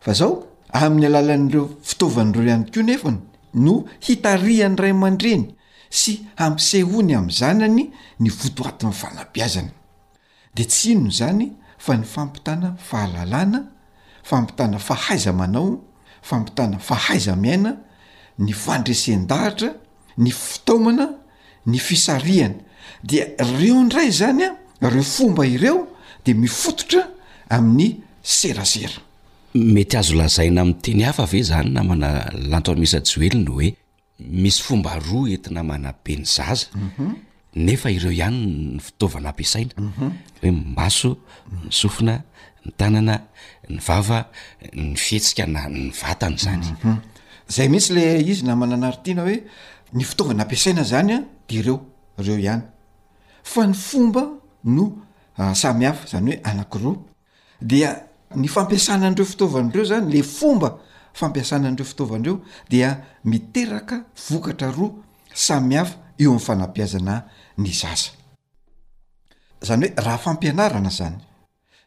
fa 0.00 0.12
zao 0.12 0.46
amin'ny 0.72 1.06
alalan'ireo 1.10 1.66
fitaovan'ireo 1.82 2.44
ihany 2.50 2.66
koa 2.72 2.82
nefany 2.82 3.18
no 3.64 3.84
hitarihany 4.06 4.76
ray 4.76 4.92
mandreny 4.92 5.44
sy 5.90 6.20
hampisa 6.36 6.84
hony 6.92 7.14
ami'zanany 7.20 7.82
ny 8.20 8.28
votoatin'ny 8.28 8.92
fanampiazany 8.92 9.70
de 10.54 10.64
ts 10.64 10.84
ino 10.84 11.10
zany 11.10 11.52
fa 11.82 11.96
ny 11.98 12.06
fampitana 12.06 12.68
fahalalàna 12.88 13.60
fampitana 14.30 14.78
fahaizamanao 14.88 15.70
fampitana 16.30 16.78
fahaizamiaina 16.88 17.72
ny 18.44 18.52
fandresen-dahatra 18.64 19.68
ny 20.22 20.30
fitaomana 20.48 21.06
ny 21.70 21.76
fisarihana 21.78 22.62
dia 23.08 23.24
reo 23.58 23.76
indray 23.84 24.08
zany 24.20 24.44
a 24.46 24.88
reo 24.94 25.02
fomba 25.14 25.42
ireo 25.56 25.78
de 26.24 26.30
mifototra 26.42 27.02
amin'ny 27.56 27.88
serasera 28.38 28.98
mety 29.74 29.94
azo 30.00 30.14
lazaina 30.22 30.58
ami'teny 30.64 31.02
hafa 31.08 31.22
ave 31.28 31.40
zany 31.50 31.70
namana 31.76 32.08
lanto 32.50 32.68
anmisajy 32.74 33.12
oelony 33.22 33.48
hoe 33.56 33.68
misy 34.44 34.60
fomba 34.66 34.90
roa 35.08 35.26
enti 35.34 35.50
namanabe 35.58 36.14
ny 36.20 36.26
zaza 36.36 36.68
mhm. 36.84 37.10
nefa 37.54 37.90
ireo 37.90 38.10
ihany 38.12 38.38
ny 38.46 38.80
fitaovana 38.80 39.28
ampiasaina 39.30 39.72
mhm. 39.78 40.10
hoe 40.42 40.50
mbaso 40.50 41.16
ny 41.52 41.70
sofina 41.70 42.22
ny 42.64 42.72
tanana 42.76 43.20
ny 43.68 43.78
vava 43.86 44.28
ny 44.74 44.96
fihetsika 44.96 45.46
na 45.46 45.68
ny 45.68 45.90
vatany 45.92 46.36
zany 46.38 46.64
mhm. 46.80 46.96
zay 47.48 47.68
mihitsy 47.68 47.92
la 47.94 48.00
izy 48.16 48.44
na 48.46 48.56
mananaritiana 48.56 49.22
hoe 49.22 49.42
ny 49.92 50.04
fitaovana 50.04 50.42
ampiasaina 50.44 50.84
zany 50.84 51.12
a 51.14 51.18
de 51.48 51.54
ireo 51.58 51.80
ireo 52.18 52.38
ihany 52.38 52.62
fa 53.44 53.66
ny 53.66 53.74
fomba 53.74 54.30
no 54.64 54.92
ah, 55.36 55.54
samihafa 55.54 56.06
zany 56.06 56.30
hoe 56.32 56.40
anak' 56.44 56.74
roa 56.82 56.96
dia 57.60 57.96
ny 58.34 58.48
fampiasanan'reo 58.48 59.24
fitaovan'reo 59.26 59.84
zany 59.84 60.10
le 60.12 60.22
fomba 60.22 60.78
fampiasanan'reo 61.12 61.84
fitaovandreo 61.84 62.40
dia 62.70 63.02
miteraka 63.24 64.04
vokatra 64.30 64.70
roa 64.72 64.94
sami 65.34 65.74
hafa 65.76 65.98
eo 66.18 66.30
am'ny 66.30 66.40
fanampiazana 66.44 67.12
ah 67.12 67.24
ny 67.58 67.72
zaza 67.72 68.10
zany 69.62 69.88
hoe 69.88 69.94
raha 70.04 70.18
fampianarana 70.18 70.90
zany 70.90 71.16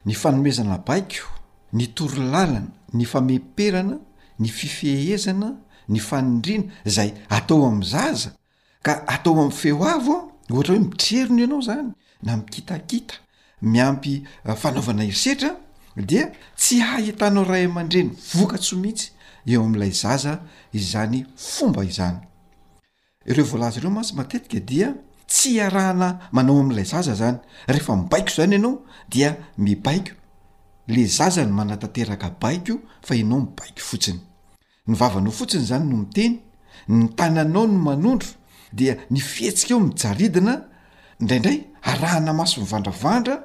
ny 0.06 0.14
fanomezana 0.14 0.78
baiko 0.88 1.26
ny 1.74 1.88
torilalana 1.96 2.68
ny 2.94 3.06
fameperana 3.06 3.98
ny 4.40 4.48
fifehezana 4.48 5.56
ny 5.90 6.00
fanindrina 6.00 6.72
zay 6.86 7.14
atao 7.30 7.66
ami'n 7.68 7.84
zaza 7.84 8.30
ka 8.84 8.94
atao 9.08 9.34
am'y 9.42 9.52
feo 9.62 9.84
avoa 9.96 10.22
ohatra 10.52 10.74
hoe 10.76 10.80
mitrerony 10.84 11.42
ianao 11.44 11.62
zany 11.62 11.92
na 12.24 12.38
mikitakita 12.38 13.16
miampy 13.62 14.16
eh, 14.46 14.56
fanaovana 14.56 15.04
irisetra 15.04 15.56
dia 15.98 16.32
tsy 16.56 16.80
hahitanao 16.82 17.44
rayaman-dreny 17.44 18.12
voka 18.40 18.58
tso 18.62 18.76
mihitsy 18.82 19.12
eo 19.52 19.64
amn'ilay 19.66 19.92
zaza 19.92 20.34
izany 20.74 21.26
fomba 21.54 21.84
izany 21.84 22.18
ireo 23.26 23.46
voalazy 23.46 23.80
ireo 23.80 23.92
ma 23.92 24.02
tsy 24.04 24.14
matetika 24.16 24.60
dia 24.60 24.96
tsy 25.36 25.52
arahana 25.68 26.08
manao 26.36 26.58
am'lay 26.64 26.86
zaza 26.92 27.14
zany 27.22 27.38
rehefa 27.74 27.94
mibaiko 28.02 28.32
zany 28.38 28.52
ianao 28.58 28.74
dia 29.14 29.30
mibaiko 29.66 30.14
le 30.94 31.02
zazany 31.18 31.52
manatanteraka 31.60 32.28
baiko 32.44 32.74
fa 33.08 33.14
ianao 33.22 33.40
mibaiko 33.46 33.82
fotsiny 33.90 34.20
ny 34.90 34.94
vavanao 35.02 35.34
fotsiny 35.40 35.64
zany 35.72 35.86
no 35.92 35.96
miteny 36.04 36.36
ny 36.96 37.02
tananao 37.18 37.66
no 37.68 37.74
manondro 37.88 38.30
dia 38.78 38.94
ny 39.14 39.20
fihetsika 39.32 39.72
eo 39.74 39.80
mijaridina 39.90 40.54
indraindray 41.22 41.58
arahana 41.92 42.32
maso 42.40 42.56
mivandravandra 42.62 43.36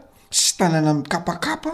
sy 0.40 0.50
tanana 0.58 0.90
mikapakapa 0.98 1.72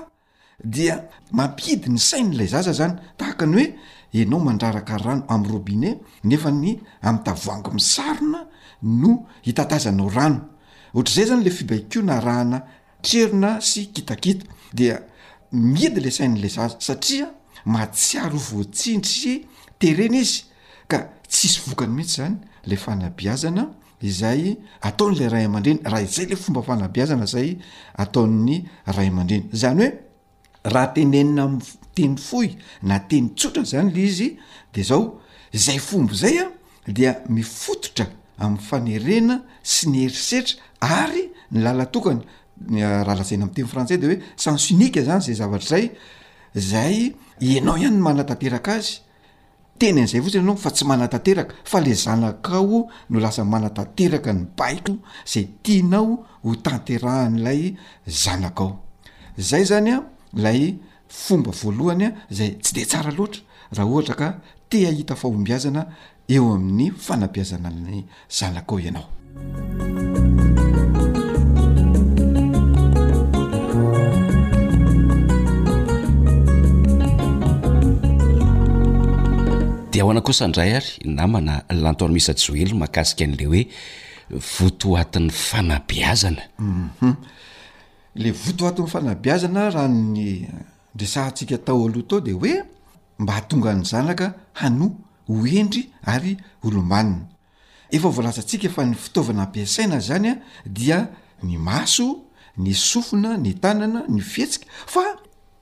dia 0.64 1.08
mampidy 1.32 1.90
ny 1.90 1.98
sain'lay 1.98 2.46
zaza 2.48 2.72
zany 2.72 2.96
tahaka 3.16 3.44
any 3.44 3.54
hoe 3.54 3.72
enao 4.12 4.40
mandraraka 4.40 4.96
rano 4.98 5.24
am'y 5.28 5.48
robiney 5.48 5.94
nefa 6.24 6.50
ny 6.50 6.78
amtavoango 7.02 7.72
mi 7.72 7.80
sarona 7.80 8.46
no 8.82 9.26
hitatazanao 9.44 10.08
rano 10.08 10.40
ohatr'zay 10.94 11.24
zany 11.28 11.44
le 11.44 11.50
fibaiciona 11.50 12.20
rahana 12.20 12.62
trerona 13.02 13.60
sy 13.60 13.86
kitakita 13.92 14.46
dia 14.72 15.02
miidy 15.52 16.00
la 16.00 16.10
sain'lay 16.10 16.48
zaza 16.50 16.76
satria 16.80 17.28
mahtsiary 17.64 18.38
voatsindry 18.38 19.12
sy 19.20 19.34
terena 19.78 20.18
izy 20.20 20.44
ka 20.88 20.98
tsisy 21.28 21.60
vokany 21.68 21.92
mihitsy 21.92 22.14
zany 22.22 22.36
la 22.64 22.76
fanabiazana 22.76 23.68
izay 24.02 24.56
ataon'la 24.80 25.28
ray 25.28 25.44
ama-dreny 25.44 25.80
raha 25.84 26.02
izay 26.06 26.26
le 26.30 26.36
fomba 26.36 26.62
fanabiazana 26.62 27.26
zay 27.26 27.58
atao'ny 27.96 28.64
ray 28.96 29.08
aman-dreny 29.10 29.48
zany 29.52 30.05
raha 30.72 30.92
tenenina 30.94 31.42
am 31.44 31.58
teny 31.94 32.16
foy 32.18 32.48
na 32.82 32.98
tenytsotra 33.08 33.64
zany 33.64 33.90
le 33.94 34.00
izy 34.04 34.28
de 34.74 34.82
zao 34.82 35.20
zay 35.54 35.78
fombo 35.78 36.14
zay 36.14 36.38
a 36.42 36.50
dea 36.92 37.18
mifototra 37.28 38.06
am'y 38.38 38.58
fanerena 38.68 39.36
sy 39.62 39.88
ny 39.92 40.00
herisetra 40.06 40.56
ary 40.80 41.24
ny 41.50 41.62
lalatokany 41.62 42.20
ah, 42.82 43.02
raha 43.04 43.18
lazainy 43.22 43.44
am'y 43.46 43.54
teny 43.54 43.68
frantsais 43.70 44.00
de 44.00 44.06
hoe 44.10 44.18
sansunika 44.36 45.02
zany 45.06 45.22
zay 45.28 45.34
zavatr' 45.38 45.68
zay 45.70 45.86
zay 46.54 46.96
anao 47.58 47.76
ihany 47.80 48.00
manatanteraka 48.06 48.74
azy 48.80 48.98
tenyn'izay 49.78 50.20
votsiny 50.20 50.42
anao 50.44 50.56
fa 50.58 50.70
tsy 50.74 50.84
manatanteraka 50.88 51.54
fa 51.64 51.80
le 51.80 51.94
zanakao 51.94 52.88
no 53.10 53.20
lasa 53.22 53.44
manatanteraka 53.44 54.32
ny 54.34 54.42
baiko 54.58 54.98
zay 55.24 55.44
tianao 55.62 56.24
ho 56.42 56.56
tanterahan'lay 56.66 57.76
zanakao 58.08 58.82
zay 59.38 59.64
zanya 59.70 60.02
ilay 60.36 60.76
fomba 61.08 61.50
voalohany 61.62 62.06
a 62.10 62.10
zay 62.36 62.50
tsy 62.62 62.72
de 62.76 62.84
tsara 62.90 63.10
loatra 63.18 63.42
raha 63.76 63.88
ohatra 63.92 64.14
ka 64.20 64.28
tia 64.70 64.90
hita 64.98 65.14
fahombiazana 65.20 65.82
eo 66.34 66.44
amin'ny 66.56 66.88
fanabiazanany 67.06 68.00
zalak 68.38 68.68
ao 68.72 68.78
ianao 68.84 69.06
de 79.92 79.98
ho 80.02 80.10
ana 80.10 80.20
kosaindray 80.28 80.70
ary 80.78 80.90
namana 81.18 81.54
lantoana 81.82 82.14
misatjoelo 82.16 82.74
mahakasika 82.80 83.22
an'le 83.26 83.44
hoe 83.50 83.62
votoho 84.54 84.92
atin'ny 85.02 85.32
fanabiazanaum 85.46 86.78
mhm. 87.00 87.14
le 88.18 88.30
voto 88.30 88.66
aton'ny 88.66 88.88
fanabiazana 88.88 89.70
ranny 89.70 90.48
ndresahantsika 90.94 91.58
tao 91.58 91.86
aloha 91.86 92.02
tao 92.10 92.20
de 92.20 92.32
hoe 92.32 92.62
mba 93.18 93.32
hatonga 93.34 93.74
ny 93.74 93.84
zanaka 93.84 94.34
hanoa 94.54 94.90
hoendry 95.28 95.82
ary 96.02 96.36
olombanina 96.64 97.26
efa 97.90 98.08
voalasantsika 98.08 98.68
fa 98.70 98.84
ny 98.84 98.94
fitaovana 98.94 99.42
ampiasaina 99.42 99.98
zany 100.00 100.28
a 100.28 100.34
dia 100.66 101.08
ny 101.42 101.56
maso 101.58 102.06
ny 102.58 102.72
sofina 102.74 103.36
ny 103.36 103.52
tanana 103.62 104.04
ny 104.08 104.20
fihetsika 104.20 104.66
fa 104.86 105.00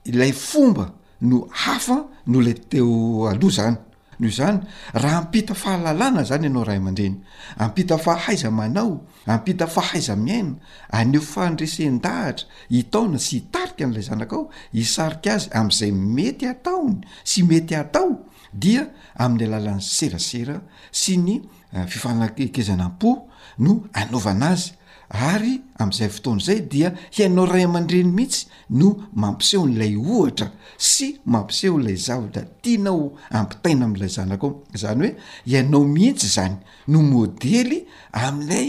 ilay 0.04 0.32
fomba 0.32 0.94
no 1.22 1.48
hafa 1.50 2.06
noh 2.26 2.40
lay 2.44 2.54
teo 2.54 3.26
aloha 3.28 3.50
zany 3.58 3.76
noho 4.20 4.28
izany 4.30 4.60
raha 4.92 5.16
ampita 5.18 5.54
fahalalàna 5.54 6.24
zany 6.24 6.44
ianao 6.46 6.64
raha 6.64 6.78
ama-dreny 6.78 7.16
ampita 7.58 7.98
fahaiza 7.98 8.50
manao 8.50 9.06
ampita 9.26 9.66
fahaizamiaina 9.66 10.54
aneo 10.92 11.20
fandresen-dahatra 11.20 12.46
itaona 12.70 13.18
sy 13.18 13.30
hitarika 13.36 13.84
n'ilay 13.86 14.02
zanakao 14.08 14.50
hisarika 14.72 15.30
azy 15.34 15.48
am'izay 15.60 15.92
mety 15.92 16.46
ataony 16.46 16.96
sy 17.24 17.42
mety 17.42 17.74
atao 17.74 18.10
dia 18.52 18.82
amin'ny 19.22 19.46
alalany 19.48 19.80
serasera 19.82 20.56
sy 20.92 21.16
ny 21.18 21.34
eh, 21.72 21.86
fifanakekezana 21.88 22.88
mpo 22.88 23.10
no 23.58 23.72
anaovana 23.92 24.50
azy 24.54 24.70
ary 25.14 25.60
am'izay 25.78 26.08
fotoana 26.14 26.42
izay 26.42 26.60
dia 26.70 26.88
hianao 27.16 27.46
ray 27.46 27.64
aman-dreny 27.64 28.10
mihitsy 28.16 28.46
no 28.80 28.88
mampiseho 29.22 29.64
n'ilay 29.68 29.94
ohatra 30.14 30.46
sy 30.78 31.06
mampiseho 31.32 31.76
n'lay 31.78 31.96
zavatra 32.06 32.42
tianao 32.62 32.98
ampitaina 33.40 33.84
am'ilay 33.88 34.08
zanak 34.16 34.42
ao 34.44 34.50
zany 34.82 35.02
hoe 35.02 35.16
iainao 35.54 35.82
mihitsy 35.94 36.28
zany 36.36 36.56
no 36.92 37.02
modely 37.02 37.78
amin'ilay 38.26 38.68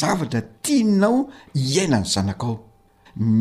zavatra 0.00 0.40
tinao 0.66 1.28
hiainany 1.54 2.04
zanakao 2.14 2.56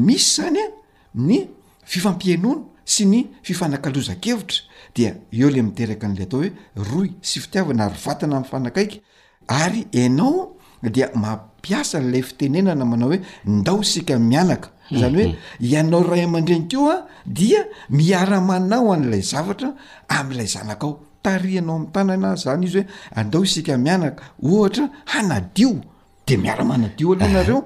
misy 0.08 0.30
zany 0.38 0.60
a 0.60 0.70
ny 1.14 1.40
fifampianono 1.84 2.68
sy 2.86 3.06
ny 3.14 3.20
fifanakalozan-kevitra 3.44 4.70
dia 4.96 5.16
eo 5.34 5.50
ley 5.50 5.62
miteraka 5.66 6.08
n'la 6.08 6.26
atao 6.28 6.44
hoe 6.44 6.52
roy 6.92 7.10
sy 7.22 7.40
fitiavana 7.44 7.86
ary 7.90 8.00
vatana 8.06 8.38
ami' 8.38 8.50
fanakaiky 8.52 9.02
ary 9.48 9.88
anao 9.94 10.55
dia 10.90 11.10
mampiasa 11.14 12.00
le 12.12 12.22
fitenenana 12.22 12.86
manao 12.86 13.10
hoe 13.10 13.20
ndao 13.46 13.80
isika 13.82 14.20
mianaka 14.20 14.70
zany 14.92 15.24
hoe 15.24 15.28
mhm. 15.28 15.36
ianao 15.70 16.04
ray 16.04 16.24
amandrenyko 16.24 16.92
a 16.92 16.98
dia 17.26 17.66
miara 17.90 18.40
manao 18.42 18.94
an'lay 18.94 19.22
zavatra 19.32 19.70
am'lay 20.08 20.48
zanakao 20.56 20.92
tarianao 21.24 21.76
am' 21.80 21.88
tana 21.94 22.14
anazy 22.18 22.44
zany 22.44 22.66
izy 22.66 22.78
hoe 22.82 22.88
andao 23.20 23.44
isika 23.44 23.78
mianaka 23.78 24.24
ohatra 24.44 24.90
hanadio 25.06 25.74
de 26.28 26.38
miara-manadio 26.38 27.12
ale 27.14 27.34
nareo 27.34 27.60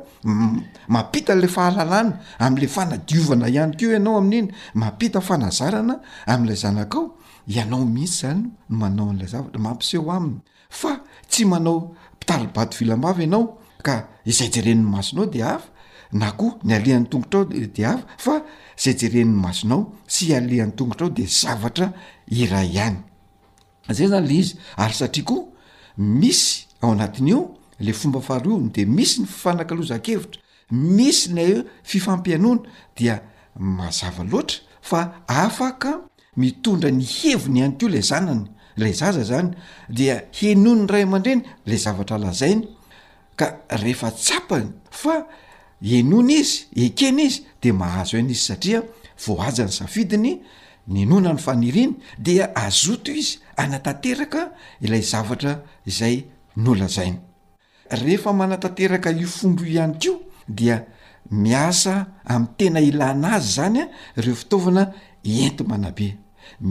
mampitale 0.88 1.48
fahalalana 1.48 2.14
am'le 2.40 2.68
fanadiovana 2.76 3.46
ihany 3.56 3.72
ko 3.78 3.86
ianao 3.88 4.18
amin'iny 4.18 4.50
mampita 4.74 5.22
fanazarana 5.22 5.96
am'lay 6.34 6.56
zanakao 6.64 7.06
ianao 7.56 7.86
mihisy 7.86 8.22
zany 8.22 8.44
manao 8.70 9.10
an'lay 9.10 9.28
zavatra 9.34 9.60
mampiseho 9.60 10.12
aminy 10.12 10.40
fa 10.70 10.92
tsy 11.30 11.46
manao 11.46 11.78
tabaty 12.30 12.76
vilamavy 12.84 13.24
ianao 13.26 13.46
ka 13.88 13.96
izay 14.26 14.50
jereniny 14.54 14.84
masonao 14.86 15.26
de 15.34 15.42
ava 15.44 15.64
na 16.22 16.30
koa 16.38 16.54
ny 16.68 16.74
alehan'ny 16.78 17.08
tongotra 17.12 17.40
ao 17.40 17.46
de 17.76 17.84
ava 17.92 18.04
fa 18.24 18.34
zay 18.84 18.96
jereniny 19.02 19.38
masonao 19.46 19.82
sy 20.14 20.26
alehan'ny 20.38 20.76
tongotra 20.78 21.06
ao 21.08 21.14
de 21.18 21.26
zavatra 21.42 21.88
iray 22.42 22.70
ihany 22.74 22.98
zay 23.98 24.08
zany 24.12 24.28
le 24.30 24.36
izy 24.42 24.54
ary 24.84 24.94
satria 25.00 25.26
koa 25.30 25.42
misy 26.22 26.52
ao 26.84 26.92
anatin' 26.96 27.30
io 27.34 27.40
le 27.86 27.94
fomba 28.00 28.22
faharono 28.28 28.70
de 28.76 28.84
misy 28.96 29.16
ny 29.22 29.26
ifanakaloza-kevitra 29.32 30.40
misy 30.96 31.22
la 31.38 31.46
fifampianona 31.90 32.62
dia 32.98 33.16
mazava 33.78 34.24
loatra 34.32 34.58
fa 34.90 35.02
afaka 35.46 35.92
mitondra 36.40 36.90
ny 37.00 37.04
heviny 37.18 37.58
ihany 37.60 37.76
ko 37.80 37.86
lay 37.94 38.04
zanany 38.12 38.46
lay 38.80 38.94
zaza 38.96 39.22
zany 39.24 39.52
dia 39.92 40.26
henony 40.32 40.88
ray 40.88 41.04
aman-dreny 41.04 41.44
lay 41.68 41.78
zavatra 41.78 42.18
lazainy 42.18 42.66
ka 43.36 43.60
rehefa 43.70 44.12
tsapany 44.12 44.72
fa 44.92 45.28
enony 46.00 46.40
izy 46.42 46.56
ekeny 46.86 47.24
izy 47.28 47.42
de 47.62 47.70
mahazo 47.82 48.16
heny 48.20 48.32
izy 48.34 48.46
satria 48.50 48.80
voajany 49.26 49.72
safidiny 49.80 50.32
ninona 50.96 51.32
ny 51.36 51.40
faniriny 51.46 51.94
dia 52.26 52.46
azoto 52.66 53.12
izy 53.22 53.38
anatateraka 53.64 54.42
ilay 54.86 55.04
zavatra 55.12 55.54
izay 55.90 56.16
nolazainy 56.66 57.20
rehefa 58.02 58.32
manatanteraka 58.42 59.10
lifombo 59.20 59.62
ihany 59.76 59.98
ko 60.04 60.14
dia 60.58 60.78
miasa 61.46 61.94
ami' 62.34 62.54
tena 62.58 62.80
ilana 62.90 63.28
azy 63.38 63.52
zany 63.60 63.82
a 63.84 63.88
reo 64.24 64.36
fitaovana 64.42 64.84
ento 65.46 65.62
manabe 65.72 66.08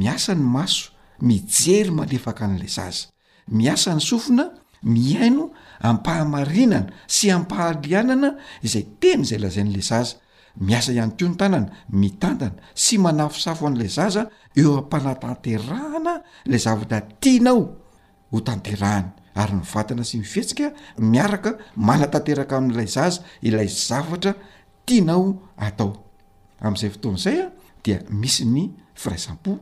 miasany 0.01 0.43
maso 0.57 0.85
mijery 1.19 1.91
malefaka 1.91 2.45
an'lay 2.47 2.69
zaza 2.71 3.09
miasa 3.49 3.95
ny 3.95 4.01
sofina 4.01 4.45
mihaino 4.83 5.51
ampahamarinana 5.83 6.93
sy 7.11 7.31
ampahalianana 7.35 8.31
izay 8.63 8.87
tena 9.01 9.25
zay 9.27 9.39
lazayn'la 9.41 9.83
zaza 9.83 10.19
miasa 10.61 10.93
ihany 10.95 11.15
tionytanana 11.19 11.73
mitantana 11.91 12.55
sy 12.75 12.99
manafosafo 12.99 13.67
an'ilay 13.67 13.89
zaza 13.91 14.29
eo 14.57 14.79
ampanatanterahana 14.79 16.15
lay 16.51 16.61
zavatra 16.67 17.01
tianao 17.23 17.63
ho 18.31 18.39
tanterahany 18.43 19.11
ary 19.35 19.55
ny 19.59 19.65
vatana 19.73 20.05
sy 20.07 20.21
mifihetsika 20.23 20.73
miaraka 20.99 21.59
manatanteraka 21.75 22.57
amin''ilay 22.59 22.87
zaza 22.87 23.25
ilay 23.43 23.67
zavatra 23.67 24.35
tianao 24.87 25.43
atao 25.59 25.93
amn'izay 26.63 26.91
fotoan'izay 26.95 27.39
a 27.43 27.49
dia 27.85 27.99
misy 28.09 28.45
ny 28.47 28.71
fraisampo 28.95 29.59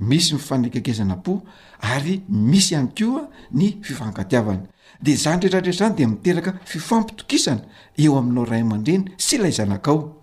misy 0.00 0.32
mifanekekezana 0.34 1.16
po 1.22 1.42
ary 1.80 2.22
misy 2.28 2.74
ihany 2.74 2.88
koa 2.98 3.28
ny 3.52 3.76
fifankatiavana 3.82 4.66
de 5.02 5.14
zany 5.16 5.40
rehetrarehtra 5.40 5.72
zany 5.80 5.96
de 5.98 6.06
miteraka 6.06 6.52
fifampitokisana 6.72 7.62
eo 8.02 8.18
aminao 8.18 8.44
ray 8.44 8.60
aman-dreny 8.66 9.04
sy 9.26 9.38
lay 9.38 9.50
zanakao 9.52 10.16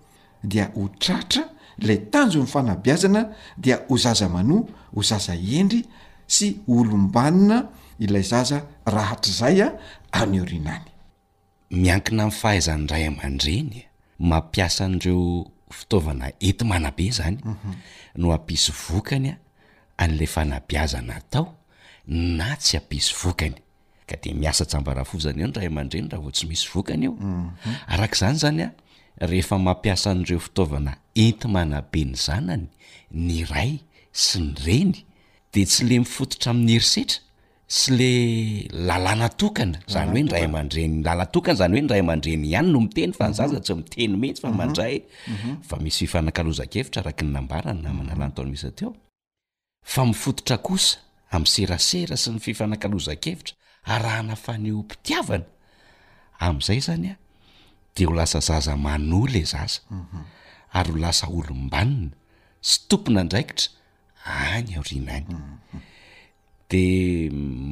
dia 0.43 0.65
ho 0.75 0.89
tratra 0.99 1.43
ilay 1.79 1.97
tanjo 2.11 2.39
ny 2.41 2.45
fanabiazana 2.47 3.21
dia 3.57 3.77
ho 3.89 3.97
zaza 3.97 4.29
manoa 4.29 4.63
ho 4.95 5.01
zaza 5.03 5.33
endry 5.57 5.81
sy 6.27 6.47
olombanina 6.67 7.67
ilay 7.99 8.21
zaza 8.23 8.57
rahatr' 8.85 9.31
zay 9.39 9.61
a 9.61 9.67
anyorinany 10.21 10.89
miankina 11.71 12.25
nifahaizany 12.25 12.87
ray 12.87 13.05
aman-dreny 13.07 13.85
mampiasa 14.19 14.85
anreo 14.85 15.47
fitaovana 15.69 16.31
enti 16.39 16.63
manabe 16.65 17.11
zany 17.11 17.37
mhm. 17.43 17.73
no 18.15 18.33
ampiso 18.33 18.73
vokany 18.73 19.35
an'le 20.01 20.25
fanabiazana 20.33 21.15
tao 21.33 21.45
na 22.39 22.49
tsy 22.61 22.73
apisy 22.81 23.09
vokany 23.21 23.57
ka 24.09 24.15
de 24.23 24.29
miasasambarahafo 24.41 25.15
zany 25.23 25.39
eo 25.43 25.49
nray 25.53 25.67
aman-dreny 25.71 26.07
rahao 26.13 26.31
tsy 26.35 26.45
misy 26.51 26.67
vokany 26.73 27.05
o 27.09 27.17
mhm. 27.17 27.53
arakzany 27.93 28.37
zany 28.43 28.61
a 28.69 28.71
rehefa 29.31 29.55
mampiasa 29.67 30.07
an'reo 30.13 30.39
fitaovana 30.45 30.91
enti 31.23 31.45
manabe 31.55 32.01
ny 32.11 32.15
zanany 32.27 32.65
ny 33.27 33.35
ray 33.53 33.71
sy 34.23 34.37
ny 34.43 34.49
reny 34.65 34.93
de 35.53 35.61
tsy 35.71 35.81
le 35.89 35.95
mifototra 36.05 36.49
amin'nyerisetra 36.53 37.17
sy 37.77 37.89
le 37.99 38.11
lalàna 38.87 39.27
tokana 39.41 39.79
zany 39.95 40.13
hoe 40.21 40.29
ray 40.37 40.45
mandreny 40.55 40.93
tona 41.33 41.53
zanyhoe 41.59 41.83
nraymadrey 41.87 42.35
ihaynomiteny 42.51 43.11
fantsytsyfaa 43.17 44.53
isfifzeir 45.89 47.11
arkn 47.11 47.29
nabaan 47.37 47.77
na 47.83 47.89
manlan 47.97 48.31
tonmisy 48.37 48.71
teo 48.79 48.91
fa 49.87 50.03
mifototra 50.05 50.57
kosa 50.65 50.99
ami' 51.35 51.47
serasera 51.51 52.15
sy 52.19 52.29
ny 52.35 52.39
fifanakalozakevitra 52.43 53.55
arahana 53.93 54.35
faneo 54.45 54.79
mpitiavana 54.85 55.47
amn'izay 56.45 56.81
zany 56.87 57.09
a 57.15 57.15
de 57.95 58.03
ho 58.07 58.11
lasa 58.17 58.39
zazamanole 58.49 59.41
zaza 59.53 59.79
ary 60.77 60.91
ho 60.95 60.99
lasa 61.03 61.25
olombanina 61.37 62.11
sy 62.69 62.75
tompona 62.91 63.21
ndraikitra 63.23 63.71
any 64.55 64.69
aorinany 64.77 65.27
de 66.71 66.83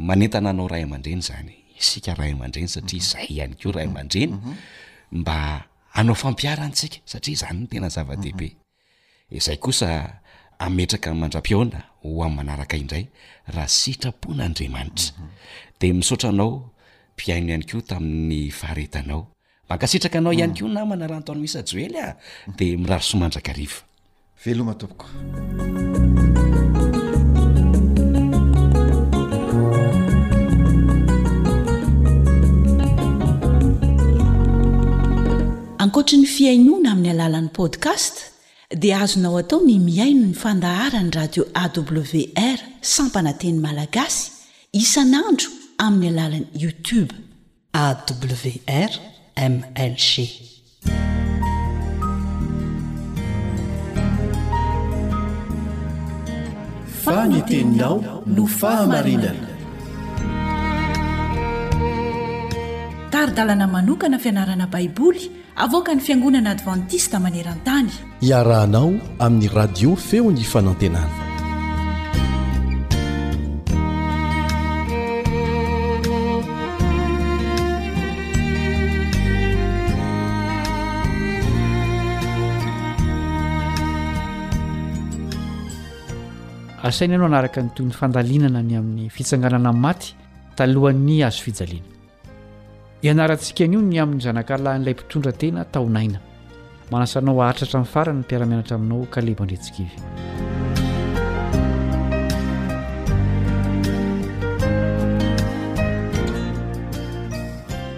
manentananao 0.07 0.67
ray 0.73 0.83
aman-dreny 0.87 1.19
zany 1.29 1.51
isika 1.81 2.11
ray 2.19 2.31
aman-dreny 2.35 2.71
satria 2.75 3.01
izay 3.05 3.25
ihany 3.33 3.55
keo 3.59 3.71
ray 3.75 3.85
aman-dreny 3.91 4.35
mba 5.19 5.37
anao 5.99 6.15
fampiara 6.23 6.63
ntsika 6.71 6.97
satria 7.11 7.37
zany 7.43 7.57
no 7.67 7.67
tena 7.71 7.87
zava-dehibe 7.95 8.47
izay 9.39 9.57
kosa 9.65 9.91
ametraka 10.59 11.11
mandra-pioana 11.13 11.79
ho 12.03 12.07
amin'y 12.23 12.35
manaraka 12.37 12.75
indray 12.81 13.05
raha 13.53 13.67
sitrapona 13.67 14.41
andriamanitra 14.45 15.15
dia 15.79 15.93
misotranao 15.99 16.49
mpiaino 17.15 17.47
iany 17.51 17.63
ko 17.67 17.77
tamin'ny 17.89 18.37
faharetanao 18.59 19.21
mankasitraka 19.69 20.17
anao 20.19 20.33
ihany 20.35 20.55
koa 20.59 20.69
namana 20.77 21.05
rahan 21.09 21.23
tony 21.27 21.39
misy 21.43 21.59
joely 21.69 21.97
ah 22.05 22.13
dia 22.57 22.77
miraro 22.81 23.03
somandraka 23.03 23.51
rifa 23.53 23.83
veloma 24.45 24.73
tompoko 24.73 25.07
ankoatri 35.83 36.17
ny 36.21 36.25
fiainona 36.35 36.87
amin'ny 36.93 37.11
alalan'ny 37.15 37.51
podcast 37.57 38.34
dia 38.73 38.99
azonao 38.99 39.37
atao 39.37 39.61
ny 39.65 39.79
miaino 39.79 40.25
ny 40.27 40.33
fandaharany 40.33 41.11
radio 41.19 41.43
awr 41.63 42.57
sammpananteny 42.93 43.59
malagasy 43.65 44.31
isanandro 44.81 45.49
amin'ny 45.85 46.09
alalan'ny 46.13 46.49
youtube 46.63 47.11
awrmlg 47.83 50.15
faneteninao 57.03 57.95
no 58.35 58.43
fahamarinana 58.59 59.54
sary 63.15 63.31
dalana 63.39 63.65
manokana 63.75 64.17
fianarana 64.23 64.65
baiboly 64.73 65.23
avoka 65.65 65.91
ny 65.95 66.01
fiangonana 66.07 66.49
advantista 66.55 67.17
maneran-tany 67.25 67.87
iarahanao 68.29 68.91
amin'ny 69.19 69.47
radio 69.55 69.95
feo 69.95 70.31
ny 70.31 70.43
fanantenana 70.43 71.15
asainy 86.87 87.13
anao 87.15 87.29
anaraka 87.31 87.59
ny 87.65 87.69
toy 87.79 87.85
ny 87.89 87.93
fandalinana 88.03 88.59
ny 88.67 88.73
amin'ny 88.83 89.05
fitsanganana 89.17 89.69
ain'ny 89.71 89.81
maty 89.89 90.09
talohan'ny 90.59 91.15
azo 91.29 91.39
fijaliana 91.47 91.93
ianarantsika 93.05 93.67
n'io 93.69 93.83
ny 93.85 93.99
amin'ny 94.01 94.21
zanakalain'ilay 94.25 94.93
mpitondra 94.97 95.31
tena 95.31 95.61
taonaina 95.73 96.19
manasanao 96.91 97.37
aritratra 97.45 97.77
min'ny 97.83 97.91
farany 97.93 98.15
ny 98.17 98.21
mpiaramianatra 98.25 98.75
aminao 98.79 99.05
ka 99.13 99.19
lebo 99.21 99.41
andrentsikivy 99.43 99.91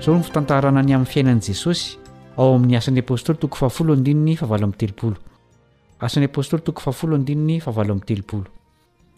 izao 0.04 0.16
ny 0.18 0.24
fitantarana 0.28 0.82
ny 0.84 0.92
amin'ny 0.98 1.12
fiainan'i 1.12 1.46
jesosy 1.54 1.96
ao 2.38 2.56
amin'ny 2.58 2.76
asan'ny 2.76 3.00
apôstoly 3.00 3.40
toko 3.40 3.56
faafolo 3.64 3.94
andinony 3.96 4.36
favalo 4.36 4.66
amtelopolo 4.68 5.16
asan'ny 6.06 6.28
apôstoly 6.28 6.62
toko 6.68 6.82
fahafolo 6.88 7.16
andinony 7.16 7.62
favalo 7.62 7.94
amteloolo 7.96 8.50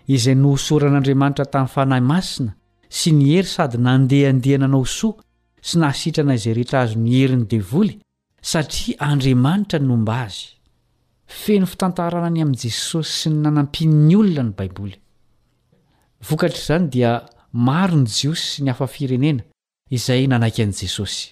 izay 0.06 0.36
no 0.36 0.54
hsoran'andriamanitra 0.54 1.50
tamin'ny 1.50 1.74
fanahy 1.76 2.04
masina 2.14 2.54
sy 2.90 3.10
ny 3.18 3.26
hery 3.34 3.50
sady 3.58 3.82
nandehaandehana 3.88 4.70
anao 4.70 4.86
soa 4.86 5.16
sy 5.62 5.80
nahasitrana 5.80 6.34
izay 6.38 6.54
rehetra 6.58 6.80
azy 6.84 6.96
no 7.00 7.08
heriny 7.12 7.44
devoly 7.52 7.94
satria 8.50 8.96
andriamanitra 9.10 9.80
nomba 9.80 10.14
azy 10.26 10.40
feno 11.42 11.66
fitantarana 11.72 12.28
any 12.32 12.42
amin'i 12.44 12.58
jesosy 12.66 13.12
sy 13.20 13.30
ny 13.34 13.40
nanampinn'ny 13.46 14.16
olona 14.22 14.46
ny 14.50 14.54
baiboly 14.60 14.96
vokatr' 16.30 16.60
izany 16.64 16.88
dia 16.94 17.12
maro 17.52 18.00
ny 18.02 18.08
jiosy 18.20 18.46
sy 18.56 18.64
ny 18.66 18.72
hafa 18.72 18.88
firenena 18.96 19.44
izay 19.98 20.28
nanaiky 20.32 20.64
an'i 20.68 20.78
jesosy 20.82 21.28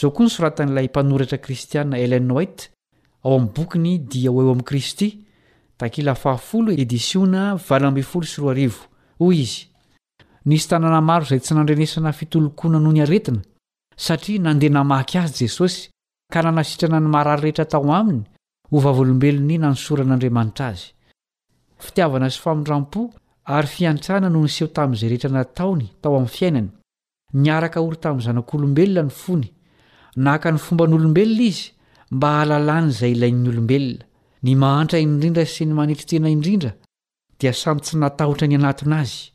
zao 0.00 0.10
koa 0.14 0.26
nysoratan'ilay 0.28 0.88
mpanoratra 0.90 1.38
kristianina 1.44 1.98
elen 2.04 2.30
oit 2.32 2.70
ao 3.24 3.36
am'y 3.40 3.52
bokiny 3.56 3.98
dia 4.10 4.30
ho 4.32 4.42
eo 4.42 4.52
ami'i 4.56 4.64
kristy 4.72 5.08
takilaedisiona 5.78 7.40
oy 9.26 9.36
iz 9.42 9.52
nisy 10.48 10.66
tanàna 10.68 11.00
maro 11.08 11.24
izay 11.26 11.38
tsy 11.40 11.52
nandrenesana 11.54 12.12
fitolokoana 12.18 12.78
noho 12.80 12.92
ny 12.94 13.00
aretina 13.04 13.40
satria 14.04 14.40
nandeha 14.46 14.72
na 14.76 14.82
maky 14.90 15.16
azy 15.22 15.34
jesosy 15.44 15.78
ka 16.32 16.38
nanasitrana 16.44 16.98
ny 17.02 17.08
marary 17.14 17.40
rehetra 17.42 17.64
tao 17.72 17.88
aminy 18.00 18.22
ho 18.70 18.76
vavolombelony 18.84 19.56
nanosoran'andriamanitra 19.58 20.64
azy 20.72 20.84
fitiavana 21.84 22.28
sy 22.32 22.38
famindrampo 22.44 23.00
ary 23.56 23.68
fiantrana 23.74 24.28
noho 24.34 24.44
ny 24.46 24.50
seho 24.56 24.68
tamin'izay 24.76 25.10
rehetra 25.12 25.30
nataony 25.36 25.84
tao 26.02 26.12
amin'ny 26.16 26.32
fiainany 26.36 26.68
niaraka 27.44 27.80
ory 27.86 27.98
tamin'ny 28.04 28.24
zanak'olombelona 28.26 29.02
ny 29.08 29.12
fony 29.22 29.46
nahaka 30.24 30.48
ny 30.54 30.58
fomba 30.66 30.84
nyolombelona 30.90 31.46
izy 31.52 31.64
mba 32.16 32.26
hahalalàn' 32.34 32.90
izay 32.94 33.12
ilain'ny 33.18 33.48
olombelona 33.52 34.04
ny 34.46 34.52
mahantra 34.62 34.98
indrindra 35.06 35.44
sy 35.54 35.62
ny 35.66 35.74
manitry 35.80 36.06
tena 36.10 36.30
indrindra 36.36 36.70
dia 37.40 37.52
samy 37.62 37.80
tsy 37.82 37.94
natahotra 38.00 38.46
ny 38.48 38.56
antna 38.62 38.98
azy 39.04 39.34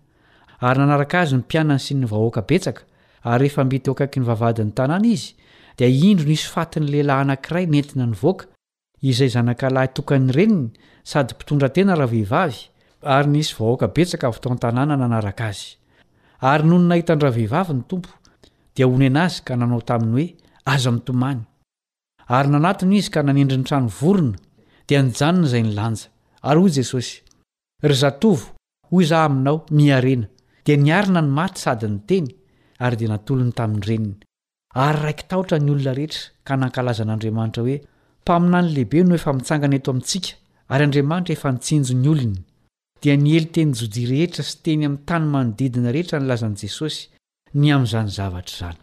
ary 0.61 0.79
nanaraka 0.79 1.17
azy 1.25 1.35
ny 1.35 1.41
mpianany 1.45 1.81
sy 1.81 1.95
ny 1.97 2.07
vahoaka 2.09 2.41
betsaka 2.49 2.83
ary 3.25 3.41
rehefa 3.47 3.63
mbety 3.65 3.89
ho 3.89 3.93
akaiky 3.95 4.19
ny 4.21 4.25
vavadin'ny 4.29 4.73
tanàna 4.77 5.07
izy 5.15 5.31
dia 5.77 5.87
indro 6.09 6.25
nisy 6.29 6.47
fatiny 6.55 6.85
lehilahy 6.93 7.23
anankiray 7.25 7.65
mentina 7.73 8.05
nivoaka 8.11 8.43
izay 9.11 9.29
zanakalahy 9.35 9.89
tokany 9.97 10.27
reniny 10.37 10.69
sady 11.11 11.33
mpitondra 11.35 11.69
tena 11.75 11.95
rahavehivavy 12.01 12.59
ary 13.15 13.29
nisy 13.35 13.53
vahoaka 13.59 13.87
betsaka 13.95 14.25
avy 14.29 14.39
tao 14.43 14.51
an-tanàna 14.55 14.95
nanaraka 15.01 15.43
azy 15.51 15.67
ary 16.51 16.65
nonynahitany 16.69 17.21
rahavehivavy 17.25 17.73
ny 17.79 17.83
tompo 17.89 18.09
dia 18.75 18.87
ony 18.93 19.05
ana 19.11 19.23
azy 19.27 19.41
ka 19.47 19.53
nanao 19.61 19.81
taminy 19.91 20.11
hoe 20.19 20.27
aza 20.73 20.91
mitomany 20.97 21.41
ary 22.37 22.49
nanatony 22.55 22.95
izy 23.01 23.09
ka 23.15 23.21
nanendri 23.29 23.57
ny 23.61 23.65
trano 23.69 23.89
vorona 24.01 24.37
dia 24.87 25.01
nijanona 25.07 25.47
izay 25.49 25.63
nylanja 25.67 26.05
ary 26.49 26.59
hoy 26.65 26.69
jesosy 26.77 27.21
ry 27.87 27.95
zatovo 28.03 28.45
hoy 28.91 29.03
iza 29.05 29.17
aminao 29.25 29.57
miarena 29.77 30.27
dia 30.63 30.75
niarina 30.77 31.21
ny 31.21 31.29
maty 31.31 31.59
sady 31.61 31.87
ny 31.87 31.99
teny 32.07 32.27
ary 32.85 32.95
dia 32.97 33.09
nantolony 33.09 33.51
tamin'nyreniny 33.57 34.13
ary 34.85 34.99
raiki 35.05 35.25
tahotra 35.29 35.57
ny 35.59 35.71
olona 35.73 35.93
rehetra 35.97 36.29
ka 36.47 36.57
nankalaza 36.61 37.03
an'andriamanitra 37.05 37.63
hoe 37.65 37.77
mpaminany 38.23 38.69
lehibe 38.75 38.99
no 39.09 39.15
efa 39.19 39.31
mitsangana 39.39 39.75
eto 39.79 39.89
amintsika 39.93 40.29
ary 40.73 40.83
andriamanitra 40.87 41.33
efa 41.37 41.49
nitsinjo 41.55 41.93
ny 42.03 42.07
olony 42.13 42.37
dia 43.03 43.15
niely 43.25 43.47
tenyjoji 43.55 44.03
rehetra 44.13 44.43
sy 44.49 44.55
teny 44.65 44.83
amin'ny 44.89 45.05
tany 45.09 45.25
manodidina 45.35 45.89
rehetra 45.97 46.17
nilazan'i 46.23 46.61
jesosy 46.65 47.01
ny 47.61 47.73
amin'izany 47.75 48.09
zavatra 48.17 48.53
izany 48.57 48.79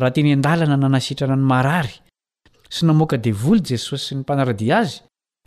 raha 0.00 0.12
teny 0.16 0.32
an-dalana 0.36 0.76
nanasitrana 0.84 1.36
ny 1.40 1.46
marary 1.54 1.96
sy 2.76 2.82
namoaka 2.88 3.16
devoly 3.28 3.62
jesosy 3.72 4.04
sy 4.10 4.16
ny 4.18 4.24
mpanaradia 4.24 4.82
azy 4.84 5.00